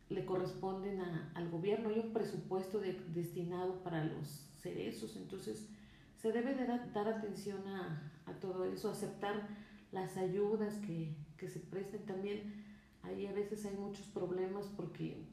le 0.09 0.25
corresponden 0.25 1.01
a, 1.01 1.31
al 1.35 1.51
gobierno. 1.51 1.91
Hay 1.91 1.99
un 1.99 2.13
presupuesto 2.15 2.81
de, 2.81 2.95
destinado 3.15 3.83
para 3.83 4.05
los 4.05 4.27
cerezos, 4.63 5.17
entonces 5.17 5.69
se 6.17 6.33
debe 6.33 6.55
de 6.55 6.67
dar 6.67 7.09
atención 7.09 7.67
a, 7.69 8.12
a, 8.27 8.33
todo 8.35 8.65
eso, 8.65 8.91
aceptar 8.91 9.49
las 9.91 10.17
ayudas 10.17 10.75
que, 10.79 11.15
que 11.37 11.49
se 11.49 11.61
presten. 11.61 12.05
También 12.07 12.65
ahí 13.03 13.27
a 13.27 13.33
veces 13.33 13.65
hay 13.67 13.77
muchos 13.77 14.07
problemas 14.07 14.67
porque 14.77 15.27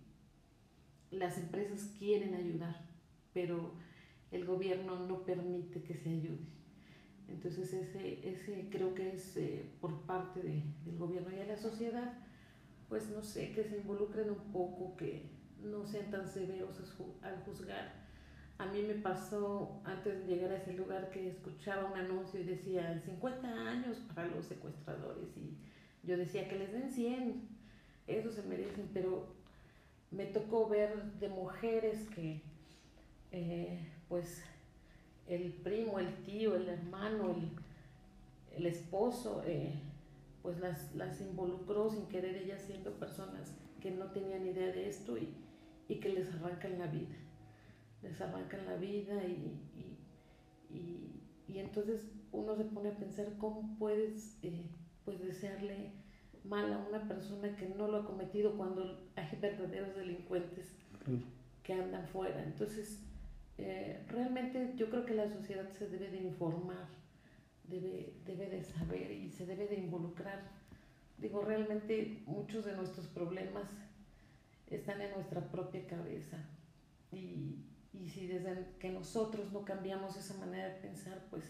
las 1.12 1.38
empresas 1.38 1.92
quieren 1.98 2.36
ayudar, 2.36 2.86
pero 3.34 3.74
el 4.32 4.46
gobierno 4.46 5.08
no 5.08 5.24
permite 5.24 5.82
que 5.84 5.96
se 5.96 6.10
ayude. 6.10 6.60
Entonces 7.28 7.74
ese, 7.74 8.28
ese 8.28 8.70
creo 8.70 8.94
que 8.96 9.14
es 9.14 9.38
eh, 9.38 9.64
por 9.80 10.02
parte 10.02 10.42
de, 10.42 10.64
del 10.86 10.98
gobierno 10.98 11.32
y 11.32 11.36
de 11.36 11.46
la 11.46 11.58
sociedad, 11.58 12.18
pues 12.88 13.10
no 13.10 13.22
sé, 13.22 13.52
que 13.52 13.64
se 13.64 13.78
involucren 13.78 14.30
un 14.32 14.52
poco, 14.52 14.96
que 14.98 15.30
no 15.64 15.86
sean 15.86 16.10
tan 16.10 16.28
severos 16.28 16.80
al 17.22 17.44
juzgar. 17.44 18.09
A 18.60 18.66
mí 18.66 18.82
me 18.82 18.96
pasó 18.96 19.82
antes 19.86 20.20
de 20.20 20.36
llegar 20.36 20.52
a 20.52 20.58
ese 20.58 20.74
lugar 20.74 21.10
que 21.12 21.30
escuchaba 21.30 21.90
un 21.90 21.98
anuncio 21.98 22.42
y 22.42 22.44
decía 22.44 23.02
50 23.06 23.48
años 23.48 23.98
para 24.14 24.28
los 24.28 24.46
secuestradores 24.46 25.30
y 25.38 25.58
yo 26.06 26.18
decía 26.18 26.50
que 26.50 26.60
les 26.60 26.74
den 26.74 26.92
100, 26.92 27.48
eso 28.08 28.32
se 28.32 28.44
merecen, 28.44 28.90
pero 28.94 29.28
me 30.12 30.26
tocó 30.26 30.68
ver 30.68 31.04
de 31.22 31.30
mujeres 31.30 32.06
que 32.10 32.42
eh, 33.32 33.80
pues 34.10 34.44
el 35.28 35.54
primo, 35.54 35.98
el 36.00 36.14
tío, 36.26 36.58
el 36.58 36.68
hermano, 36.68 37.36
el, 38.58 38.66
esposo, 38.66 39.42
eh, 39.46 39.74
pues 40.42 40.60
las, 40.60 40.94
las, 40.96 41.22
involucró 41.22 41.90
sin 41.90 42.08
querer 42.08 42.36
ellas 42.36 42.62
siendo 42.68 42.92
personas 42.92 43.56
que 43.80 43.92
no 43.92 44.08
tenían 44.08 44.46
idea 44.46 44.68
de 44.74 44.90
esto 44.90 45.18
y, 45.18 45.30
y 45.88 45.96
que 46.02 46.10
les 46.10 46.28
arrancan 46.34 46.78
la 46.78 46.88
vida. 46.88 47.16
Les 48.02 48.20
arrancan 48.22 48.66
la 48.66 48.78
vida 48.78 49.24
y, 49.26 49.60
y, 50.70 51.22
y, 51.48 51.60
entonces 51.60 52.12
uno 52.32 52.56
se 52.56 52.66
pone 52.66 52.90
a 52.90 52.98
pensar 52.98 53.38
cómo 53.38 53.76
puedes 53.78 54.38
eh, 54.44 54.66
pues 55.04 55.20
desearle 55.20 55.92
mal 56.44 56.72
a 56.72 56.78
una 56.78 57.08
persona 57.08 57.56
que 57.56 57.68
no 57.68 57.88
lo 57.88 57.98
ha 57.98 58.06
cometido 58.06 58.56
cuando 58.56 59.10
hay 59.16 59.38
verdaderos 59.40 59.96
delincuentes 59.96 60.76
que 61.64 61.74
andan 61.74 62.08
fuera. 62.08 62.44
Entonces, 62.44 63.04
eh, 63.58 64.06
realmente 64.08 64.74
yo 64.76 64.90
creo 64.90 65.06
que 65.06 65.14
la 65.14 65.30
sociedad 65.30 65.70
se 65.72 65.90
debe 65.90 66.10
de 66.10 66.18
informar, 66.18 66.88
debe, 67.68 68.14
debe 68.26 68.50
de 68.50 68.64
saber 68.64 69.12
y 69.12 69.30
se 69.32 69.46
debe 69.46 69.68
de 69.68 69.76
involucrar. 69.76 70.42
Digo, 71.18 71.42
realmente 71.42 72.24
muchos 72.26 72.64
de 72.64 72.76
nuestros 72.76 73.08
problemas 73.08 73.70
están 74.68 75.02
en 75.02 75.12
nuestra 75.12 75.52
propia 75.52 75.86
cabeza 75.88 76.38
y, 77.12 77.66
y 77.94 78.08
si 78.10 78.28
desde 78.28 78.66
que 78.80 78.90
nosotros 78.90 79.52
no 79.52 79.66
cambiamos 79.66 80.16
esa 80.18 80.36
manera 80.38 80.70
de 80.70 80.76
pensar, 80.76 81.26
pues 81.30 81.44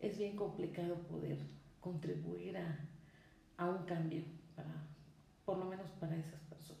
es 0.00 0.18
bien 0.18 0.36
complicado 0.36 0.94
poder 1.08 1.38
contribuir 1.80 2.56
a, 2.58 2.78
a 3.56 3.68
un 3.68 3.84
cambio, 3.84 4.22
para, 4.54 4.70
por 5.44 5.58
lo 5.58 5.64
menos 5.64 5.90
para 5.92 6.16
esas 6.16 6.40
personas. 6.42 6.78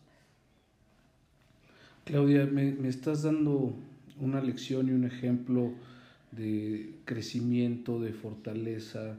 Claudia, 2.04 2.46
me, 2.46 2.72
me 2.72 2.88
estás 2.88 3.22
dando 3.22 3.74
una 4.20 4.40
lección 4.40 4.88
y 4.88 4.92
un 4.92 5.04
ejemplo 5.04 5.72
de 6.32 6.94
crecimiento, 7.04 8.00
de 8.00 8.12
fortaleza, 8.12 9.16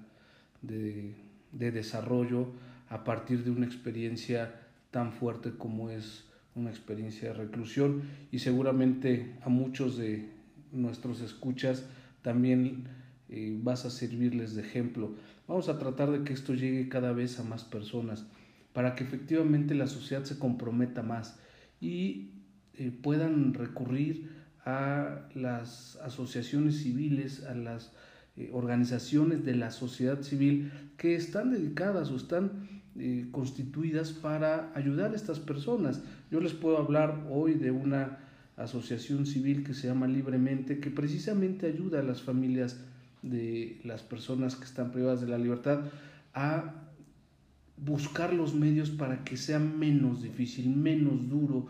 de, 0.61 1.13
de, 1.51 1.71
desarrollo 1.71 2.47
a 2.89 3.03
partir 3.03 3.43
de 3.43 3.51
una 3.51 3.65
experiencia 3.65 4.59
tan 4.91 5.13
fuerte 5.13 5.51
como 5.57 5.89
es 5.89 6.25
una 6.55 6.69
experiencia 6.69 7.29
de 7.29 7.35
reclusión 7.35 8.03
y 8.31 8.39
seguramente 8.39 9.35
a 9.41 9.49
muchos 9.49 9.97
de 9.97 10.29
nuestros 10.71 11.21
escuchas 11.21 11.85
también 12.21 12.85
eh, 13.29 13.57
vas 13.61 13.85
a 13.85 13.89
servirles 13.89 14.55
de 14.55 14.61
ejemplo. 14.61 15.15
Vamos 15.47 15.69
a 15.69 15.79
tratar 15.79 16.11
de 16.11 16.23
que 16.23 16.33
esto 16.33 16.53
llegue 16.53 16.89
cada 16.89 17.13
vez 17.13 17.39
a 17.39 17.43
más 17.43 17.63
personas 17.63 18.25
para 18.73 18.95
que 18.95 19.03
efectivamente 19.03 19.75
la 19.75 19.87
sociedad 19.87 20.23
se 20.23 20.37
comprometa 20.37 21.01
más 21.01 21.39
y 21.81 22.31
eh, 22.73 22.91
puedan 22.91 23.53
recurrir 23.53 24.29
a 24.65 25.27
las 25.33 25.97
asociaciones 25.97 26.77
civiles, 26.77 27.43
a 27.45 27.55
las 27.55 27.93
eh, 28.37 28.49
organizaciones 28.53 29.43
de 29.43 29.55
la 29.55 29.71
sociedad 29.71 30.21
civil 30.21 30.71
que 30.97 31.15
están 31.15 31.51
dedicadas 31.51 32.11
o 32.11 32.15
están 32.15 32.78
eh, 32.97 33.27
constituidas 33.31 34.11
para 34.11 34.71
ayudar 34.75 35.11
a 35.11 35.15
estas 35.15 35.39
personas. 35.39 36.01
Yo 36.31 36.39
les 36.39 36.53
puedo 36.53 36.77
hablar 36.77 37.27
hoy 37.29 37.53
de 37.53 37.71
una 37.71 38.19
asociación 38.57 39.25
civil 39.25 39.63
que 39.63 39.73
se 39.73 39.87
llama 39.87 40.07
Libremente, 40.07 40.79
que 40.79 40.89
precisamente 40.89 41.67
ayuda 41.67 41.99
a 41.99 42.03
las 42.03 42.21
familias 42.21 42.77
de 43.21 43.79
las 43.83 44.01
personas 44.01 44.55
que 44.55 44.65
están 44.65 44.91
privadas 44.91 45.21
de 45.21 45.27
la 45.27 45.37
libertad 45.37 45.81
a 46.33 46.73
buscar 47.77 48.33
los 48.33 48.53
medios 48.53 48.89
para 48.89 49.23
que 49.23 49.37
sea 49.37 49.59
menos 49.59 50.21
difícil, 50.21 50.69
menos 50.69 51.29
duro 51.29 51.67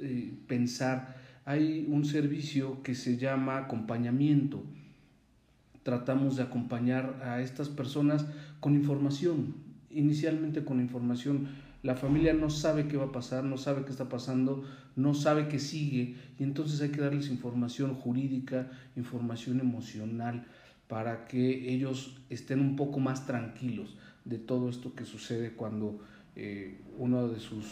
eh, 0.00 0.32
pensar. 0.46 1.16
Hay 1.44 1.86
un 1.88 2.04
servicio 2.04 2.82
que 2.82 2.94
se 2.94 3.16
llama 3.16 3.58
acompañamiento. 3.58 4.64
Tratamos 5.82 6.36
de 6.36 6.42
acompañar 6.42 7.20
a 7.22 7.40
estas 7.40 7.68
personas 7.68 8.26
con 8.60 8.74
información, 8.74 9.54
inicialmente 9.94 10.64
con 10.64 10.80
información. 10.80 11.48
La 11.82 11.96
familia 11.96 12.32
no 12.32 12.50
sabe 12.50 12.88
qué 12.88 12.96
va 12.96 13.06
a 13.06 13.12
pasar, 13.12 13.44
no 13.44 13.58
sabe 13.58 13.84
qué 13.84 13.90
está 13.90 14.08
pasando, 14.08 14.64
no 14.96 15.14
sabe 15.14 15.48
qué 15.48 15.58
sigue 15.58 16.16
y 16.38 16.42
entonces 16.42 16.80
hay 16.80 16.90
que 16.90 17.00
darles 17.00 17.28
información 17.28 17.94
jurídica, 17.94 18.70
información 18.96 19.60
emocional 19.60 20.46
para 20.88 21.26
que 21.26 21.72
ellos 21.72 22.16
estén 22.30 22.60
un 22.60 22.76
poco 22.76 23.00
más 23.00 23.26
tranquilos 23.26 23.96
de 24.24 24.38
todo 24.38 24.68
esto 24.68 24.94
que 24.94 25.04
sucede 25.04 25.52
cuando 25.52 26.00
eh, 26.36 26.78
uno 26.98 27.28
de 27.28 27.40
sus 27.40 27.66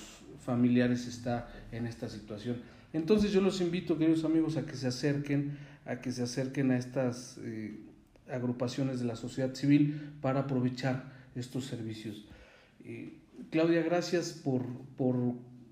familiares 0.45 1.07
está 1.07 1.49
en 1.71 1.87
esta 1.87 2.09
situación. 2.09 2.57
Entonces 2.93 3.33
yo 3.33 3.41
los 3.41 3.61
invito, 3.61 3.97
queridos 3.97 4.25
amigos, 4.25 4.57
a 4.57 4.67
que 4.67 4.77
se 4.77 4.87
acerquen, 4.87 5.57
a 5.87 6.01
que 6.01 6.13
se 6.13 6.23
acerquen 6.23 6.71
a 6.71 6.77
estas 6.77 7.39
eh, 7.43 7.79
agrupaciones 8.31 9.01
de 9.01 9.07
la 9.07 9.17
sociedad 9.17 9.55
civil 9.55 10.13
para 10.21 10.41
aprovechar 10.41 11.12
estos 11.35 11.65
servicios. 11.65 12.27
Eh, 12.85 13.19
Claudia, 13.51 13.83
gracias 13.83 14.33
por, 14.33 14.65
por 14.97 15.17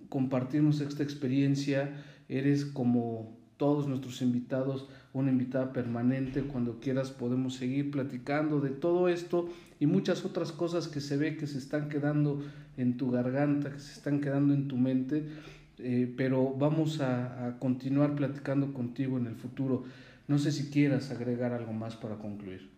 compartirnos 0.09 0.81
esta 0.81 1.03
experiencia. 1.03 2.05
Eres 2.29 2.65
como 2.65 3.39
todos 3.57 3.87
nuestros 3.87 4.23
invitados, 4.23 4.89
una 5.13 5.31
invitada 5.31 5.73
permanente. 5.73 6.43
Cuando 6.43 6.81
quieras 6.81 7.11
podemos 7.11 7.57
seguir 7.57 7.91
platicando 7.91 8.61
de 8.61 8.71
todo 8.71 9.09
esto 9.09 9.51
y 9.79 9.87
muchas 9.87 10.25
otras 10.25 10.51
cosas 10.51 10.89
que 10.89 11.01
se 11.01 11.17
ve 11.17 11.37
que 11.37 11.47
se 11.47 11.59
están 11.59 11.91
quedando 11.91 12.43
en 12.79 12.97
tu 12.97 13.11
garganta, 13.11 13.71
que 13.71 13.81
se 13.81 13.93
están 13.93 14.21
quedando 14.21 14.55
en 14.55 14.67
tu 14.67 14.79
mente, 14.79 15.27
eh, 15.79 16.13
pero 16.17 16.55
vamos 16.55 17.01
a, 17.01 17.57
continuar 17.59 18.15
platicando 18.15 18.73
contigo 18.73 19.19
en 19.19 19.27
el 19.27 19.37
futuro. 19.37 19.85
No 20.29 20.39
sé 20.39 20.53
si 20.53 20.71
quieras 20.71 21.11
agregar 21.11 21.53
algo 21.53 21.73
más 21.73 21.97
para 21.97 22.17
concluir. 22.17 22.71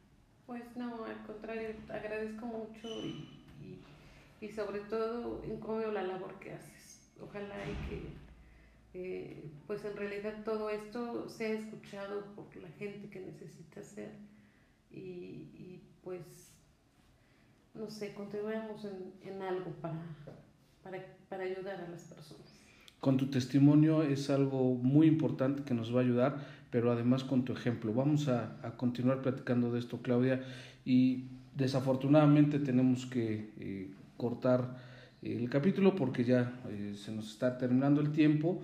Pues 0.53 0.77
no, 0.77 1.07
al 1.07 1.23
contrario, 1.27 1.71
agradezco 1.89 2.45
mucho 2.45 2.87
y, 2.87 3.81
y, 4.39 4.49
sobre 4.51 4.81
todo 4.81 5.43
en 5.45 5.59
cómo 5.59 5.79
veo 5.79 5.91
la 5.93 6.03
labor 6.03 6.39
que 6.41 6.53
haces. 6.53 7.11
Ojalá 7.23 7.57
y 7.65 7.89
que 7.89 8.03
eh, 8.93 9.51
pues 9.67 9.83
en 9.87 9.97
realidad 9.97 10.45
todo 10.45 10.69
esto 10.69 11.27
sea 11.31 11.55
escuchado 11.55 12.27
por 12.35 12.55
la 12.57 12.69
gente 12.73 13.09
que 13.09 13.21
necesita 13.21 13.83
ser 13.83 14.13
y, 14.91 15.49
y 15.55 15.83
pues 16.05 16.53
no 17.73 17.89
sé, 17.89 18.13
contribuyamos 18.13 18.85
en, 19.23 19.41
algo 19.41 19.71
para, 19.81 20.05
para, 21.31 21.45
ayudar 21.45 21.81
a 21.81 21.89
las 21.89 22.03
personas. 22.03 22.61
Con 23.01 23.17
tu 23.17 23.31
testimonio 23.31 24.03
es 24.03 24.29
algo 24.29 24.75
muy 24.75 25.07
importante 25.07 25.63
que 25.63 25.73
nos 25.73 25.95
va 25.95 26.01
a 26.01 26.03
ayudar, 26.03 26.47
pero 26.73 26.91
además 26.91 27.23
con 27.23 27.45
tu 27.45 27.53
ejemplo. 27.53 27.93
Vamos 27.93 28.29
a, 28.29 28.57
continuar 28.79 29.21
platicando 29.21 29.71
de 29.71 29.79
esto, 29.79 30.01
Claudia, 30.01 30.43
y 30.87 31.27
desafortunadamente 31.55 32.59
tenemos 32.59 33.05
que 33.05 33.51
eh, 33.61 33.91
cortar 34.17 34.79
el 35.21 35.49
capítulo 35.51 35.95
porque 35.95 36.25
ya 36.25 36.51
eh, 36.71 36.95
se 36.97 37.13
nos 37.13 37.31
está 37.31 37.59
terminando 37.59 38.01
el 38.01 38.11
tiempo, 38.11 38.63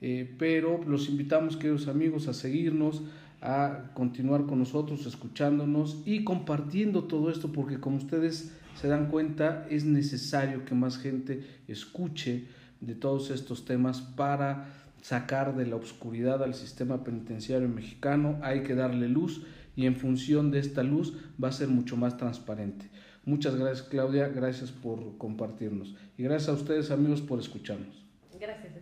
eh, 0.00 0.34
pero 0.38 0.82
los 0.84 1.08
invitamos, 1.08 1.56
queridos 1.56 1.86
amigos, 1.86 2.26
a 2.26 2.34
seguirnos, 2.34 3.02
a 3.40 3.92
continuar 3.94 4.46
con 4.46 4.58
nosotros, 4.58 5.06
escuchándonos 5.06 6.02
y 6.04 6.24
compartiendo 6.24 7.04
todo 7.04 7.30
esto, 7.30 7.52
porque 7.52 7.78
como 7.78 7.98
ustedes 7.98 8.52
se 8.74 8.88
dan 8.88 9.08
cuenta, 9.08 9.68
es 9.70 9.84
necesario 9.84 10.64
que 10.64 10.74
más 10.74 10.98
gente 10.98 11.46
escuche 11.68 12.48
de 12.80 12.96
todos 12.96 13.30
estos 13.30 13.64
temas 13.64 14.00
para 14.00 14.85
sacar 15.02 15.56
de 15.56 15.66
la 15.66 15.76
oscuridad 15.76 16.42
al 16.42 16.54
sistema 16.54 17.04
penitenciario 17.04 17.68
mexicano. 17.68 18.38
Hay 18.42 18.62
que 18.62 18.74
darle 18.74 19.08
luz 19.08 19.44
y 19.76 19.86
en 19.86 19.96
función 19.96 20.50
de 20.50 20.58
esta 20.58 20.82
luz 20.82 21.16
va 21.42 21.48
a 21.48 21.52
ser 21.52 21.68
mucho 21.68 21.96
más 21.96 22.16
transparente. 22.16 22.90
Muchas 23.24 23.54
gracias 23.56 23.86
Claudia, 23.88 24.28
gracias 24.28 24.72
por 24.72 25.18
compartirnos 25.18 25.94
y 26.16 26.22
gracias 26.22 26.48
a 26.48 26.54
ustedes 26.54 26.90
amigos 26.90 27.20
por 27.20 27.40
escucharnos. 27.40 28.06
Gracias. 28.38 28.72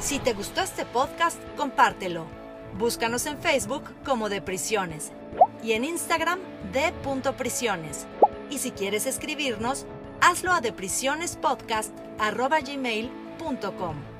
Si 0.00 0.18
te 0.18 0.32
gustó 0.34 0.60
este 0.60 0.84
podcast, 0.84 1.40
compártelo. 1.56 2.26
Búscanos 2.78 3.24
en 3.26 3.38
Facebook 3.38 3.84
como 4.04 4.28
De 4.28 4.42
Prisiones 4.42 5.12
y 5.62 5.72
en 5.72 5.84
Instagram 5.84 6.38
de 6.72 6.92
Prisiones. 7.32 8.06
Y 8.50 8.58
si 8.58 8.70
quieres 8.70 9.06
escribirnos, 9.06 9.86
hazlo 10.20 10.52
a 10.52 10.60
deprisionespodcast.gmail.com 10.60 13.25
www.radiomaría.com. 13.46 14.15